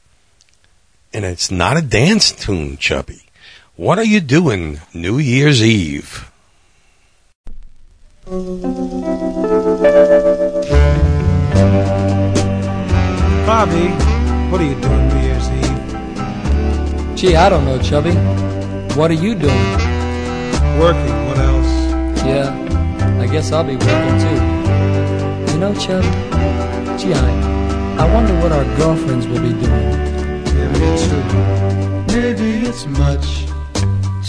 And 1.16 1.26
it's 1.26 1.51
not 1.51 1.78
a 1.78 1.82
dance 1.82 2.32
tune, 2.32 2.78
Chubby. 2.78 3.22
What 3.76 3.99
are 3.99 4.03
you 4.03 4.20
doing 4.20 4.82
New 4.95 5.20
Year's 5.20 5.61
Eve? 5.61 6.32
Bobby, 13.45 13.89
what 14.49 14.59
are 14.59 14.66
you 14.66 14.74
doing 14.82 15.07
New 15.09 15.22
Year's 15.22 15.49
Eve? 15.51 17.16
Gee, 17.16 17.36
I 17.36 17.47
don't 17.47 17.66
know, 17.66 17.80
Chubby. 17.80 18.16
What 18.97 19.11
are 19.11 19.22
you 19.26 19.36
doing? 19.36 19.70
Working, 20.80 21.28
what 21.28 21.38
else? 21.38 22.26
Yeah, 22.26 22.49
I 23.22 23.28
guess 23.28 23.51
I'll 23.51 23.64
be 23.64 23.76
working 23.76 24.20
too. 24.20 25.53
You 25.53 25.59
know, 25.59 25.76
Chubby, 25.76 26.07
gee, 26.97 27.14
I, 27.14 27.97
I 27.99 28.11
wonder 28.11 28.34
what 28.41 28.51
our 28.51 28.66
girlfriends 28.78 29.28
will 29.28 29.41
be 29.41 29.53
doing. 29.53 30.22
Maybe 32.15 32.49
it's 32.67 32.86
much 32.88 33.45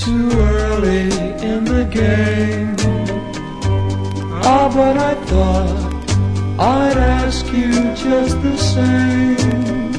too 0.02 0.30
early 0.32 1.08
in 1.50 1.64
the 1.64 1.84
game. 1.90 2.76
Ah, 4.46 4.68
but 4.74 4.96
I 4.98 5.14
thought 5.30 5.94
I'd 6.58 6.98
ask 6.98 7.46
you 7.46 7.72
just 7.94 8.34
the 8.42 8.56
same. 8.56 9.92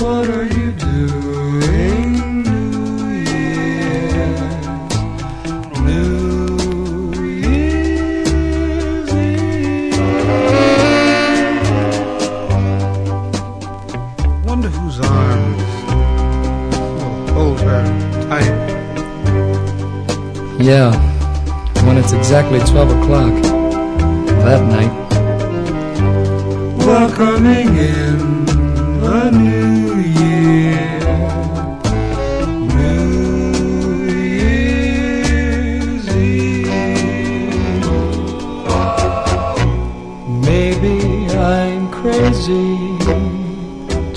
What 0.00 0.26
are 0.36 0.48
you 0.58 0.68
doing, 0.72 2.05
Yeah, 20.66 20.90
when 21.86 21.96
it's 21.96 22.10
exactly 22.12 22.58
12 22.58 22.90
o'clock 23.00 23.32
that 24.42 24.62
night. 24.66 24.90
welcoming 26.84 27.68
in 27.76 28.44
the 29.00 29.30
new 29.30 30.00
year. 30.00 30.98
New 32.74 34.06
Year's 34.32 36.08
Eve. 36.16 36.66
Maybe 40.26 41.28
I'm 41.36 41.88
crazy 41.92 42.98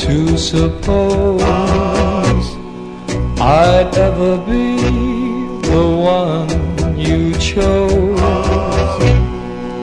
to 0.04 0.36
suppose 0.36 1.44
I'd 3.40 3.96
ever 3.96 4.38
be 4.48 4.69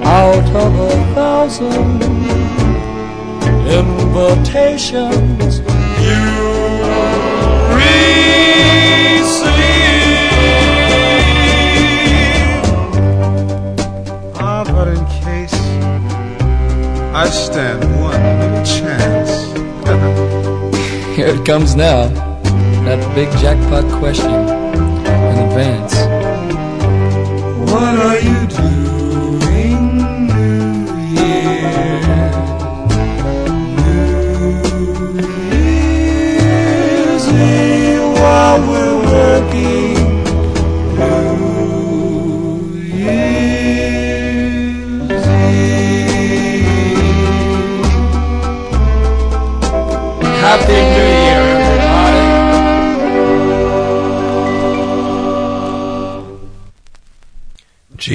out 0.05 0.49
of 0.55 0.75
a 0.79 1.15
thousand 1.15 2.03
invitations 3.67 5.59
you 6.01 6.27
receive. 7.75 7.97
Ah, 14.37 14.63
but 14.67 14.89
in 14.89 15.05
case 15.23 15.55
I 17.15 17.29
stand 17.29 17.85
one 18.01 18.23
little 18.41 18.65
chance. 18.65 19.33
Here 21.17 21.29
it 21.29 21.45
comes 21.45 21.75
now. 21.75 22.09
that 22.85 23.01
big 23.17 23.31
jackpot 23.41 23.85
question 23.99 24.31
in 24.31 25.39
advance. 25.49 26.16
What 27.77 27.99
are 27.99 28.19
you 28.21 28.36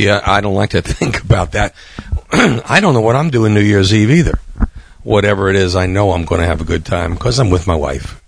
I 0.09 0.41
don't 0.41 0.55
like 0.55 0.71
to 0.71 0.81
think 0.81 1.23
about 1.23 1.53
that. 1.53 1.73
I 2.31 2.79
don't 2.81 2.93
know 2.93 3.01
what 3.01 3.15
I'm 3.15 3.29
doing 3.29 3.53
New 3.53 3.61
Year's 3.61 3.93
Eve 3.93 4.11
either. 4.11 4.39
Whatever 5.03 5.49
it 5.49 5.55
is, 5.55 5.75
I 5.75 5.87
know 5.87 6.11
I'm 6.11 6.25
going 6.25 6.41
to 6.41 6.47
have 6.47 6.61
a 6.61 6.65
good 6.65 6.85
time 6.85 7.13
because 7.13 7.39
I'm 7.39 7.49
with 7.49 7.67
my 7.67 7.75
wife. 7.75 8.21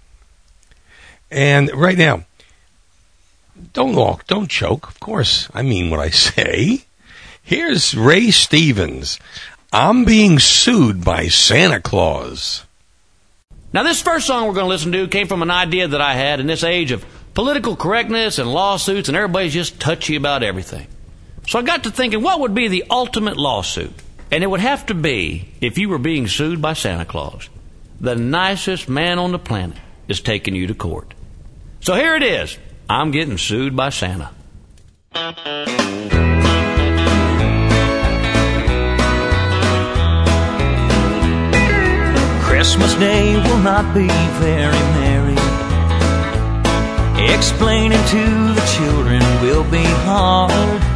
And 1.29 1.71
right 1.73 1.97
now, 1.97 2.25
don't 3.73 3.95
walk, 3.95 4.27
don't 4.27 4.49
choke. 4.49 4.87
Of 4.87 4.99
course, 4.99 5.49
I 5.53 5.61
mean 5.61 5.89
what 5.89 5.99
I 5.99 6.09
say. 6.09 6.85
Here's 7.41 7.95
Ray 7.95 8.31
Stevens. 8.31 9.19
I'm 9.71 10.05
being 10.05 10.39
sued 10.39 11.03
by 11.03 11.27
Santa 11.27 11.81
Claus. 11.81 12.65
Now, 13.73 13.81
this 13.81 14.01
first 14.01 14.27
song 14.27 14.47
we're 14.47 14.53
going 14.53 14.65
to 14.65 14.69
listen 14.69 14.91
to 14.91 15.07
came 15.07 15.27
from 15.27 15.41
an 15.41 15.49
idea 15.49 15.87
that 15.87 16.01
I 16.01 16.13
had 16.13 16.39
in 16.39 16.45
this 16.45 16.63
age 16.63 16.91
of 16.91 17.03
political 17.33 17.75
correctness 17.75 18.37
and 18.37 18.51
lawsuits, 18.51 19.07
and 19.07 19.17
everybody's 19.17 19.53
just 19.53 19.79
touchy 19.79 20.15
about 20.15 20.43
everything. 20.43 20.87
So 21.47 21.59
I 21.59 21.61
got 21.61 21.83
to 21.83 21.91
thinking, 21.91 22.21
what 22.21 22.39
would 22.39 22.55
be 22.55 22.67
the 22.67 22.85
ultimate 22.89 23.37
lawsuit? 23.37 23.93
And 24.31 24.43
it 24.43 24.47
would 24.47 24.61
have 24.61 24.87
to 24.87 24.93
be 24.93 25.47
if 25.61 25.77
you 25.77 25.89
were 25.89 25.99
being 25.99 26.27
sued 26.27 26.61
by 26.61 26.73
Santa 26.73 27.05
Claus. 27.05 27.49
The 27.99 28.15
nicest 28.15 28.89
man 28.89 29.19
on 29.19 29.31
the 29.31 29.39
planet 29.39 29.77
is 30.07 30.21
taking 30.21 30.55
you 30.55 30.67
to 30.67 30.73
court. 30.73 31.13
So 31.81 31.95
here 31.95 32.15
it 32.15 32.23
is 32.23 32.57
I'm 32.89 33.11
getting 33.11 33.37
sued 33.37 33.75
by 33.75 33.89
Santa. 33.89 34.29
Christmas 42.43 42.95
Day 42.95 43.35
will 43.35 43.59
not 43.59 43.93
be 43.93 44.07
very 44.39 44.83
merry. 44.97 45.33
Explaining 47.33 48.03
to 48.07 48.53
the 48.53 48.73
children 48.75 49.21
will 49.41 49.63
be 49.69 49.83
hard. 49.83 50.92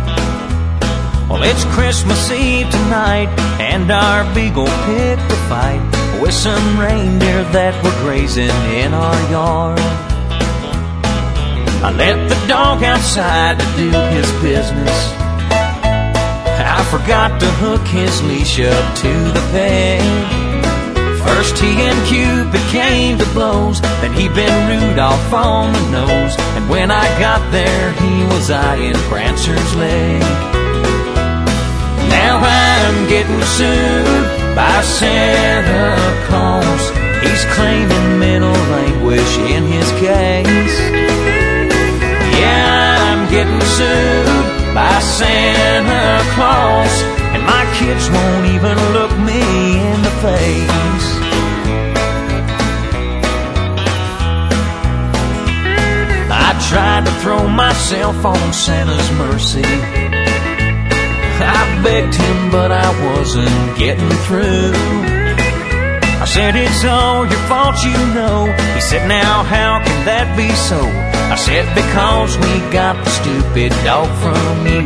Well, 1.37 1.51
it's 1.51 1.65
Christmas 1.65 2.31
Eve 2.31 2.67
tonight, 2.67 3.29
and 3.61 3.91
our 3.91 4.25
beagle 4.33 4.65
picked 4.65 5.31
a 5.31 5.35
fight 5.45 5.85
with 6.19 6.33
some 6.33 6.79
reindeer 6.79 7.43
that 7.53 7.77
were 7.83 7.93
grazing 8.01 8.49
in 8.73 8.91
our 8.91 9.21
yard. 9.29 9.77
I 11.85 11.93
let 11.95 12.27
the 12.27 12.47
dog 12.47 12.81
outside 12.81 13.59
to 13.59 13.65
do 13.77 13.91
his 14.17 14.25
business. 14.41 15.13
I 16.57 16.83
forgot 16.89 17.39
to 17.39 17.45
hook 17.61 17.85
his 17.85 18.23
leash 18.23 18.59
up 18.59 18.97
to 19.05 19.13
the 19.29 19.43
peg. 19.53 20.01
First 21.21 21.59
he 21.59 21.69
and 21.85 22.07
Cupid 22.07 22.67
came 22.71 23.19
to 23.19 23.25
blows, 23.37 23.79
then 24.01 24.11
he 24.13 24.27
been 24.27 24.89
Rudolph 24.89 25.31
on 25.31 25.71
the 25.71 26.01
nose, 26.01 26.35
and 26.57 26.67
when 26.67 26.89
I 26.89 27.05
got 27.19 27.51
there 27.51 27.91
he 27.93 28.23
was 28.33 28.49
eyeing 28.49 28.97
Prancer's 29.05 29.75
leg. 29.75 30.56
Now 32.09 32.39
I'm 32.41 33.07
getting 33.07 33.41
sued 33.55 34.55
by 34.55 34.81
Santa 34.81 35.95
Claus. 36.27 36.83
He's 37.23 37.43
claiming 37.55 38.19
mental 38.19 38.55
anguish 38.55 39.37
in 39.37 39.63
his 39.65 39.89
case. 39.99 40.77
Yeah, 42.39 42.97
I'm 43.09 43.29
getting 43.29 43.61
sued 43.61 44.73
by 44.73 44.99
Santa 44.99 46.23
Claus, 46.35 46.93
and 47.33 47.43
my 47.43 47.65
kids 47.79 48.09
won't 48.09 48.45
even 48.55 48.77
look 48.93 49.11
me 49.19 49.41
in 49.91 50.01
the 50.01 50.13
face. 50.21 51.07
I 56.29 56.49
tried 56.69 57.05
to 57.05 57.11
throw 57.21 57.47
myself 57.47 58.23
on 58.25 58.53
Santa's 58.53 59.11
mercy. 59.11 60.06
I 61.41 61.83
begged 61.83 62.15
him, 62.15 62.51
but 62.51 62.71
I 62.71 62.89
wasn't 63.05 63.77
getting 63.77 64.09
through. 64.25 64.73
I 66.19 66.25
said, 66.25 66.55
It's 66.55 66.83
all 66.83 67.25
your 67.27 67.43
fault, 67.47 67.77
you 67.83 67.93
know. 68.17 68.51
He 68.75 68.81
said, 68.81 69.07
Now, 69.07 69.43
how 69.43 69.79
can 69.85 70.05
that 70.05 70.35
be 70.35 70.49
so? 70.69 70.81
I 71.31 71.35
said, 71.35 71.65
Because 71.75 72.37
we 72.37 72.53
got 72.73 72.97
the 73.03 73.11
stupid 73.11 73.71
dog 73.85 74.09
from 74.23 74.65
you. 74.65 74.81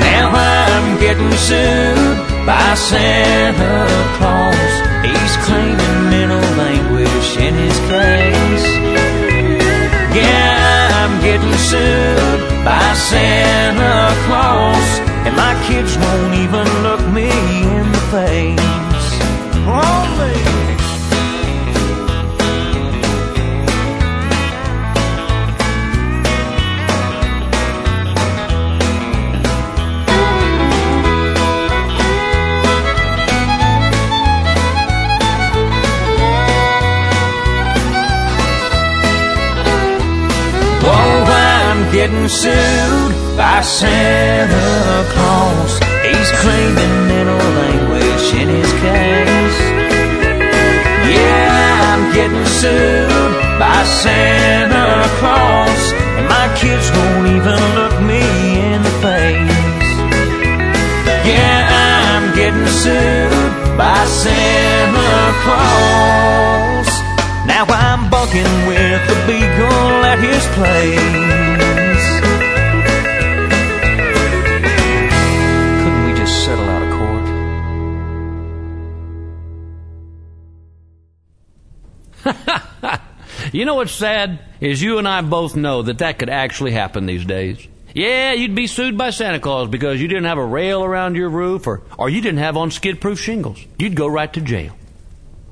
Now 0.00 0.34
I'm 0.34 0.98
getting 0.98 1.30
sued 1.46 2.18
by 2.44 2.74
Santa 2.74 3.86
Claus. 4.18 4.72
He's 5.06 5.34
claiming 5.46 5.98
mental 6.10 6.60
anguish 6.60 7.36
in 7.36 7.54
his 7.54 7.78
case. 7.86 8.66
Yeah, 10.18 10.49
getting 11.30 11.58
sued 11.58 12.40
by 12.64 12.92
Santa 12.94 14.12
Claus, 14.26 14.88
and 15.24 15.36
my 15.36 15.54
kids 15.68 15.96
won't 15.96 16.34
even 16.34 16.66
look 16.82 17.02
me 17.14 17.30
in 17.30 17.92
the 17.92 18.04
face. 18.10 18.59
I'm 42.30 42.36
sued 42.36 43.36
by 43.36 43.60
Santa 43.60 45.04
Claus. 45.10 45.72
He's 46.06 46.30
claiming 46.38 46.94
mental 47.10 47.42
anguish 47.74 48.34
in 48.34 48.48
his 48.48 48.70
case. 48.86 49.58
Yeah, 51.10 51.90
I'm 51.90 52.14
getting 52.14 52.46
sued 52.46 53.34
by 53.58 53.82
Santa 53.82 55.10
Claus, 55.18 55.82
and 56.18 56.28
my 56.28 56.46
kids 56.54 56.86
won't 56.94 57.26
even 57.34 57.58
look 57.74 57.96
me 58.06 58.22
in 58.62 58.80
the 58.80 58.94
face. 59.02 59.90
Yeah, 61.26 61.58
I'm 61.82 62.32
getting 62.36 62.70
sued 62.82 63.76
by 63.76 64.06
Santa 64.06 65.34
Claus. 65.42 66.88
Now 67.44 67.64
I'm 67.66 68.08
bucking 68.08 68.54
with 68.70 69.02
the 69.10 69.18
beagle 69.26 70.04
at 70.06 70.20
his 70.20 70.46
place. 70.54 71.49
You 83.60 83.66
know 83.66 83.74
what's 83.74 83.92
sad? 83.92 84.38
Is 84.62 84.80
you 84.80 84.96
and 84.96 85.06
I 85.06 85.20
both 85.20 85.54
know 85.54 85.82
that 85.82 85.98
that 85.98 86.18
could 86.18 86.30
actually 86.30 86.70
happen 86.70 87.04
these 87.04 87.26
days. 87.26 87.58
Yeah, 87.92 88.32
you'd 88.32 88.54
be 88.54 88.66
sued 88.66 88.96
by 88.96 89.10
Santa 89.10 89.38
Claus 89.38 89.68
because 89.68 90.00
you 90.00 90.08
didn't 90.08 90.24
have 90.24 90.38
a 90.38 90.44
rail 90.46 90.82
around 90.82 91.14
your 91.14 91.28
roof 91.28 91.66
or, 91.66 91.82
or 91.98 92.08
you 92.08 92.22
didn't 92.22 92.38
have 92.38 92.56
on 92.56 92.70
skid 92.70 93.02
proof 93.02 93.20
shingles. 93.20 93.62
You'd 93.78 93.96
go 93.96 94.06
right 94.06 94.32
to 94.32 94.40
jail. 94.40 94.74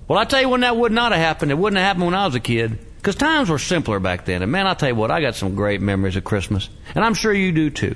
Well, 0.08 0.18
I 0.18 0.24
tell 0.24 0.40
you 0.40 0.48
when 0.48 0.62
that 0.62 0.74
would 0.74 0.90
not 0.90 1.12
have 1.12 1.20
happened. 1.20 1.50
It 1.50 1.58
wouldn't 1.58 1.76
have 1.76 1.86
happened 1.86 2.06
when 2.06 2.14
I 2.14 2.24
was 2.24 2.34
a 2.34 2.40
kid. 2.40 2.78
Because 2.96 3.14
times 3.14 3.50
were 3.50 3.58
simpler 3.58 4.00
back 4.00 4.24
then. 4.24 4.40
And 4.40 4.50
man, 4.50 4.66
I'll 4.66 4.74
tell 4.74 4.88
you 4.88 4.94
what, 4.94 5.10
I 5.10 5.20
got 5.20 5.34
some 5.34 5.54
great 5.54 5.82
memories 5.82 6.16
of 6.16 6.24
Christmas. 6.24 6.70
And 6.94 7.04
I'm 7.04 7.12
sure 7.12 7.34
you 7.34 7.52
do 7.52 7.68
too. 7.68 7.94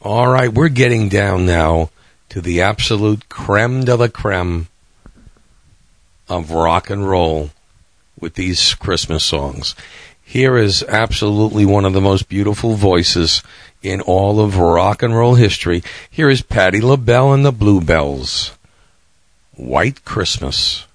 All 0.00 0.26
right, 0.26 0.52
we're 0.52 0.70
getting 0.70 1.08
down 1.08 1.46
now 1.46 1.90
to 2.30 2.40
the 2.40 2.62
absolute 2.62 3.28
creme 3.28 3.84
de 3.84 3.94
la 3.94 4.08
creme 4.08 4.66
of 6.28 6.50
rock 6.50 6.90
and 6.90 7.08
roll 7.08 7.50
with 8.22 8.34
these 8.34 8.74
Christmas 8.74 9.24
songs. 9.24 9.74
Here 10.24 10.56
is 10.56 10.82
absolutely 10.84 11.66
one 11.66 11.84
of 11.84 11.92
the 11.92 12.00
most 12.00 12.28
beautiful 12.28 12.74
voices 12.74 13.42
in 13.82 14.00
all 14.00 14.40
of 14.40 14.56
rock 14.56 15.02
and 15.02 15.14
roll 15.14 15.34
history. 15.34 15.82
Here 16.08 16.30
is 16.30 16.40
Patti 16.40 16.80
LaBelle 16.80 17.34
and 17.34 17.44
the 17.44 17.52
Bluebells. 17.52 18.52
White 19.56 20.06
Christmas. 20.06 20.86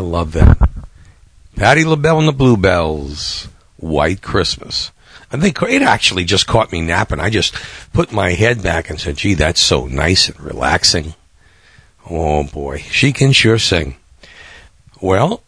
I 0.00 0.02
love 0.02 0.32
that. 0.32 0.56
Patti 1.56 1.84
LaBelle 1.84 2.20
and 2.20 2.28
the 2.28 2.32
Bluebells. 2.32 3.48
White 3.76 4.22
Christmas. 4.22 4.92
I 5.30 5.36
think 5.36 5.60
it 5.60 5.82
actually 5.82 6.24
just 6.24 6.46
caught 6.46 6.72
me 6.72 6.80
napping. 6.80 7.20
I 7.20 7.28
just 7.28 7.54
put 7.92 8.10
my 8.10 8.30
head 8.30 8.62
back 8.62 8.88
and 8.88 8.98
said, 8.98 9.18
gee, 9.18 9.34
that's 9.34 9.60
so 9.60 9.84
nice 9.84 10.30
and 10.30 10.40
relaxing. 10.40 11.12
Oh 12.08 12.44
boy, 12.44 12.78
she 12.78 13.12
can 13.12 13.32
sure 13.32 13.58
sing. 13.58 13.96
Well, 15.02 15.42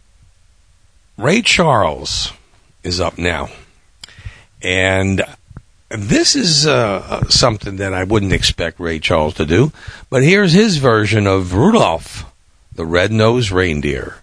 Ray 1.16 1.40
Charles 1.40 2.30
is 2.82 3.00
up 3.00 3.16
now. 3.16 3.48
And 4.60 5.22
this 5.88 6.36
is 6.36 6.66
uh, 6.66 7.26
something 7.30 7.76
that 7.76 7.94
I 7.94 8.04
wouldn't 8.04 8.34
expect 8.34 8.78
Ray 8.78 8.98
Charles 8.98 9.32
to 9.34 9.46
do. 9.46 9.72
But 10.10 10.22
here's 10.22 10.52
his 10.52 10.76
version 10.76 11.26
of 11.26 11.54
Rudolph, 11.54 12.30
the 12.74 12.84
Red-Nosed 12.84 13.50
Reindeer. 13.50 14.16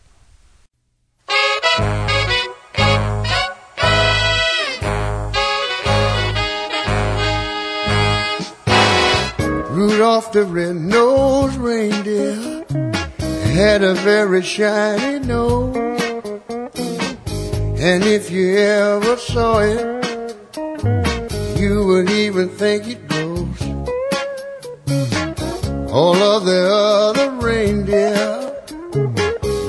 Rudolph 10.10 10.32
the 10.32 10.43
red-nosed 10.43 11.57
reindeer 11.57 12.66
had 13.53 13.84
a 13.84 13.93
very 13.93 14.41
shiny 14.41 15.20
nose. 15.24 15.76
And 17.80 18.03
if 18.03 18.32
you 18.32 18.57
ever 18.57 19.18
saw 19.18 19.60
it, 19.60 20.36
you 21.60 21.86
would 21.86 22.10
even 22.10 22.49
think 22.49 22.88
it 22.88 23.07
grows. 23.07 23.62
All 25.91 26.16
of 26.16 26.43
the 26.45 26.68
other 26.74 27.30
reindeer 27.45 28.51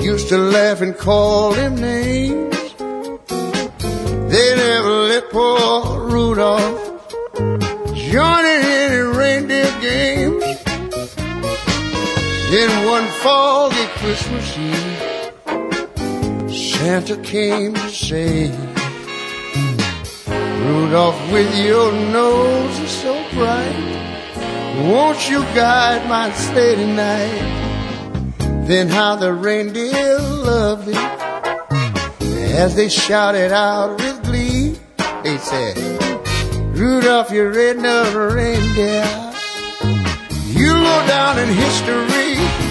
used 0.01 0.27
to 0.29 0.39
laugh 0.39 0.81
and 0.81 0.97
call 0.97 1.53
him 1.53 1.75
names. 1.75 2.73
They 4.33 4.55
never 4.55 4.93
let 5.11 5.29
poor 5.29 6.09
Rudolph 6.09 6.80
Then 12.51 12.85
one 12.85 13.07
foggy 13.23 13.87
Christmas 14.01 14.57
Eve, 14.57 14.99
Santa 16.53 17.15
came 17.23 17.73
to 17.73 17.89
say, 17.89 18.51
Rudolph, 20.59 21.31
with 21.31 21.49
your 21.65 21.93
nose 21.93 22.77
is 22.79 22.91
so 22.91 23.13
bright, 23.31 23.73
won't 24.85 25.29
you 25.29 25.43
guide 25.55 26.09
my 26.09 26.29
sleigh 26.33 26.75
tonight? 26.75 27.41
Then 28.67 28.89
how 28.89 29.15
the 29.15 29.33
reindeer 29.33 30.19
loved 30.19 30.89
it 30.89 30.97
as 32.53 32.75
they 32.75 32.89
shouted 32.89 33.53
out 33.53 33.97
with 33.97 34.21
glee. 34.25 34.77
They 35.23 35.37
said, 35.37 35.77
Rudolph, 36.77 37.31
you 37.31 37.47
red-nosed 37.47 38.13
reindeer, 38.13 39.20
down 41.07 41.39
in 41.39 41.49
history. 41.49 42.70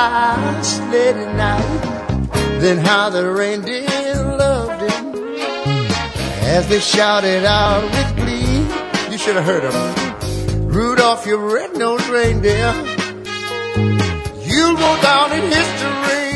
Guide 0.00 0.54
our 0.54 0.64
sleigh 0.64 1.12
tonight? 1.12 1.80
Then 2.60 2.78
how 2.78 3.10
the 3.10 3.30
reindeer 3.30 4.14
loved 4.42 4.80
him 4.82 5.06
as 6.56 6.68
they 6.68 6.80
shouted 6.80 7.44
out 7.44 7.82
with 7.82 8.16
glee. 8.16 8.60
You 9.12 9.18
should 9.18 9.36
have 9.36 9.44
heard 9.44 9.64
them. 9.64 10.68
Rudolph, 10.68 11.26
your 11.26 11.42
red-nosed 11.54 12.08
reindeer, 12.08 12.72
You'll 14.50 14.76
go 14.86 14.92
down 15.02 15.32
in 15.32 15.44
history. 15.58 16.29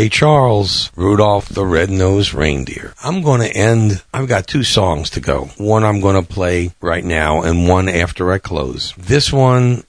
Ray 0.00 0.08
Charles, 0.08 0.90
Rudolph 0.96 1.50
the 1.50 1.66
Red-Nosed 1.66 2.32
Reindeer. 2.32 2.94
I'm 3.04 3.20
going 3.20 3.42
to 3.42 3.54
end, 3.54 4.02
I've 4.14 4.28
got 4.28 4.46
two 4.46 4.62
songs 4.62 5.10
to 5.10 5.20
go. 5.20 5.50
One 5.58 5.84
I'm 5.84 6.00
going 6.00 6.16
to 6.16 6.26
play 6.26 6.70
right 6.80 7.04
now 7.04 7.42
and 7.42 7.68
one 7.68 7.86
after 7.86 8.32
I 8.32 8.38
close. 8.38 8.94
This 8.96 9.30
one 9.30 9.84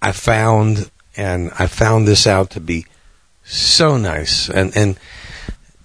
I 0.00 0.12
found, 0.12 0.92
and 1.16 1.50
I 1.58 1.66
found 1.66 2.06
this 2.06 2.24
out 2.24 2.50
to 2.50 2.60
be 2.60 2.86
so 3.42 3.96
nice. 3.96 4.48
And, 4.48 4.76
and 4.76 4.96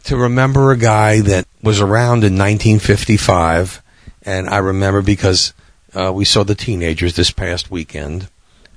to 0.04 0.18
remember 0.18 0.72
a 0.72 0.78
guy 0.78 1.22
that 1.22 1.48
was 1.64 1.82
around 1.82 2.24
in 2.24 2.38
1955, 2.38 3.82
and 4.22 4.50
I 4.50 4.58
remember 4.58 5.02
because 5.02 5.54
Uh, 5.96 6.12
we 6.12 6.26
saw 6.26 6.44
the 6.44 6.56
teenagers 6.56 7.16
this 7.16 7.32
past 7.32 7.72
weekend, 7.72 8.28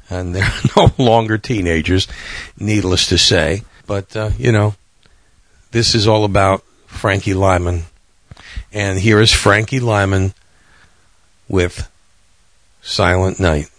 and 0.09 0.35
they're 0.35 0.53
no 0.77 0.93
longer 0.97 1.37
teenagers, 1.39 2.09
needless 2.59 3.07
to 3.09 3.19
say. 3.19 3.63
But, 3.87 4.17
uh, 4.17 4.31
you 4.39 4.53
know, 4.53 4.75
this 5.71 5.95
is 5.95 6.07
all 6.07 6.25
about 6.25 6.63
Frankie 6.87 7.35
Lymon. 7.35 7.85
And 8.73 8.99
here 8.99 9.21
is 9.21 9.33
Frankie 9.33 9.81
Lymon 9.81 10.35
with 11.49 11.91
Silent 12.83 13.41
Night. 13.41 13.71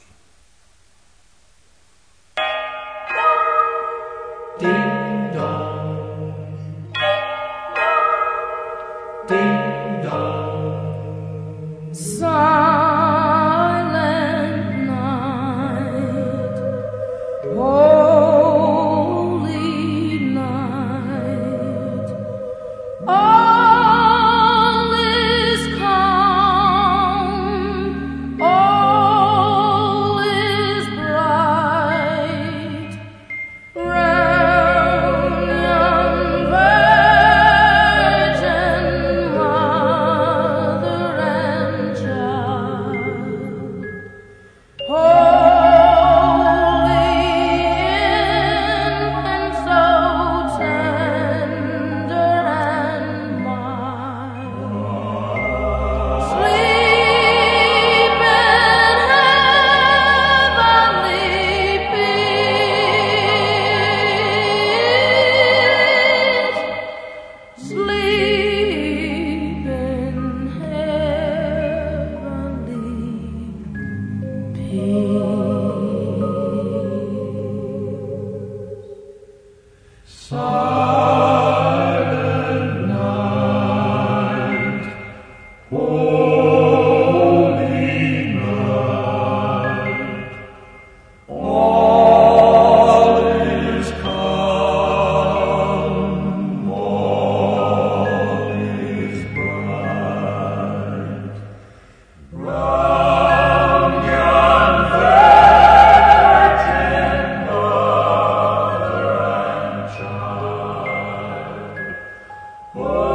Holy 112.78 113.07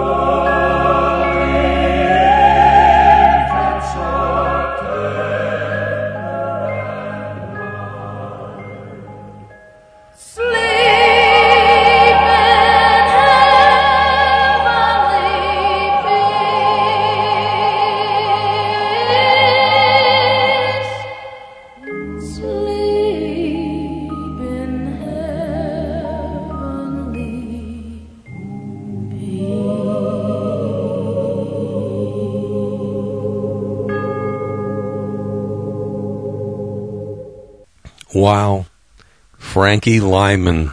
Frankie 39.63 40.01
Lymon, 40.01 40.73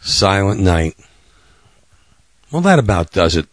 Silent 0.00 0.58
Night. 0.58 0.96
Well, 2.50 2.62
that 2.62 2.78
about 2.78 3.12
does 3.12 3.36
it 3.36 3.48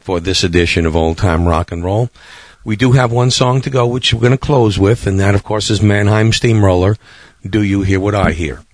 for 0.00 0.18
this 0.18 0.42
edition 0.42 0.84
of 0.84 0.96
Old 0.96 1.16
Time 1.16 1.46
Rock 1.46 1.70
and 1.70 1.84
Roll. 1.84 2.10
We 2.64 2.74
do 2.74 2.90
have 2.90 3.12
one 3.12 3.30
song 3.30 3.60
to 3.60 3.70
go, 3.70 3.86
which 3.86 4.12
we're 4.12 4.20
going 4.20 4.32
to 4.32 4.36
close 4.36 4.80
with, 4.80 5.06
and 5.06 5.20
that, 5.20 5.36
of 5.36 5.44
course, 5.44 5.70
is 5.70 5.80
Mannheim 5.80 6.32
Steamroller. 6.32 6.96
Do 7.48 7.62
you 7.62 7.82
hear 7.82 8.00
what 8.00 8.16
I 8.16 8.32
hear? 8.32 8.64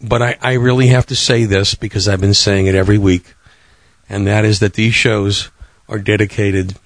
But 0.00 0.22
I, 0.22 0.38
I 0.40 0.52
really 0.52 0.86
have 0.86 1.06
to 1.06 1.16
say 1.16 1.44
this 1.44 1.74
because 1.74 2.06
I've 2.06 2.20
been 2.20 2.34
saying 2.34 2.68
it 2.68 2.76
every 2.76 2.98
week, 2.98 3.34
and 4.08 4.28
that 4.28 4.44
is 4.44 4.60
that 4.60 4.74
these 4.74 4.94
shows 4.94 5.50
are 5.88 5.98
dedicated 5.98 6.76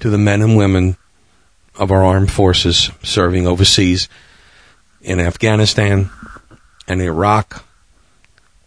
to 0.00 0.10
the 0.10 0.18
men 0.18 0.42
and 0.42 0.56
women 0.56 0.96
of 1.76 1.92
our 1.92 2.02
armed 2.02 2.32
forces 2.32 2.90
serving 3.04 3.46
overseas 3.46 4.08
in 5.02 5.20
Afghanistan 5.20 6.10
and 6.88 7.00
Iraq 7.00 7.64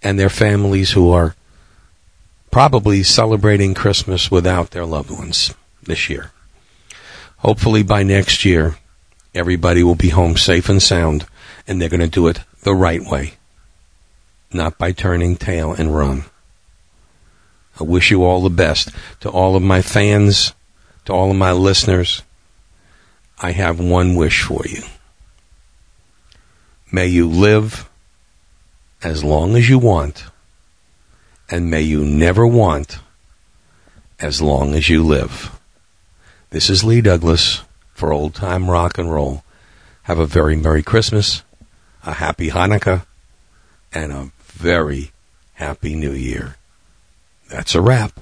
and 0.04 0.20
their 0.20 0.30
families 0.30 0.92
who 0.92 1.12
are 1.12 1.36
probably 2.52 3.04
celebrating 3.04 3.74
Christmas 3.74 4.30
without 4.30 4.72
their 4.72 4.86
loved 4.86 5.12
ones 5.12 5.54
this 5.84 6.10
year. 6.10 6.32
Hopefully 7.38 7.84
by 7.84 8.04
next 8.04 8.46
year, 8.46 8.78
everybody 9.34 9.84
will 9.84 9.96
be 9.96 10.10
home 10.10 10.38
safe 10.38 10.70
and 10.70 10.82
sound 10.82 11.26
and 11.68 11.82
they're 11.82 11.90
going 11.90 12.00
to 12.00 12.08
do 12.08 12.28
it 12.28 12.40
the 12.64 12.76
right 12.76 13.02
way, 13.02 13.34
not 14.54 14.78
by 14.78 14.92
turning 14.92 15.36
tail 15.36 15.74
and 15.74 15.96
run. 15.96 16.26
I 17.80 17.84
wish 17.84 18.12
you 18.12 18.24
all 18.24 18.42
the 18.42 18.50
best. 18.50 18.90
To 19.22 19.30
all 19.30 19.56
of 19.56 19.64
my 19.64 19.82
fans, 19.82 20.54
to 21.06 21.14
all 21.14 21.32
of 21.32 21.38
my 21.38 21.52
listeners, 21.52 22.22
I 23.40 23.52
have 23.52 23.80
one 23.80 24.16
wish 24.16 24.44
for 24.44 24.64
you. 24.66 24.84
May 26.96 27.08
you 27.08 27.28
live 27.28 27.90
as 29.04 29.22
long 29.22 29.58
as 29.58 29.68
you 29.68 29.78
want, 29.78 30.24
and 31.52 31.70
may 31.70 31.82
you 31.82 32.06
never 32.06 32.48
want 32.48 33.00
as 34.18 34.42
long 34.42 34.74
as 34.74 34.88
you 34.88 35.04
live. 35.04 35.60
This 36.52 36.70
is 36.70 36.86
Lee 36.86 37.02
Douglas 37.02 37.64
for 37.94 38.14
Old 38.14 38.34
Time 38.34 38.70
Rock 38.70 38.98
and 38.98 39.12
Roll. 39.12 39.44
Have 40.04 40.20
a 40.20 40.26
very 40.26 40.56
Merry 40.56 40.84
Christmas, 40.84 41.44
a 42.06 42.14
Happy 42.14 42.50
Hanukkah, 42.52 43.06
and 43.92 44.14
a 44.14 44.32
very 44.40 45.12
Happy 45.56 45.96
New 45.96 46.14
Year. 46.14 46.56
That's 47.50 47.76
a 47.76 47.82
wrap. 47.82 48.22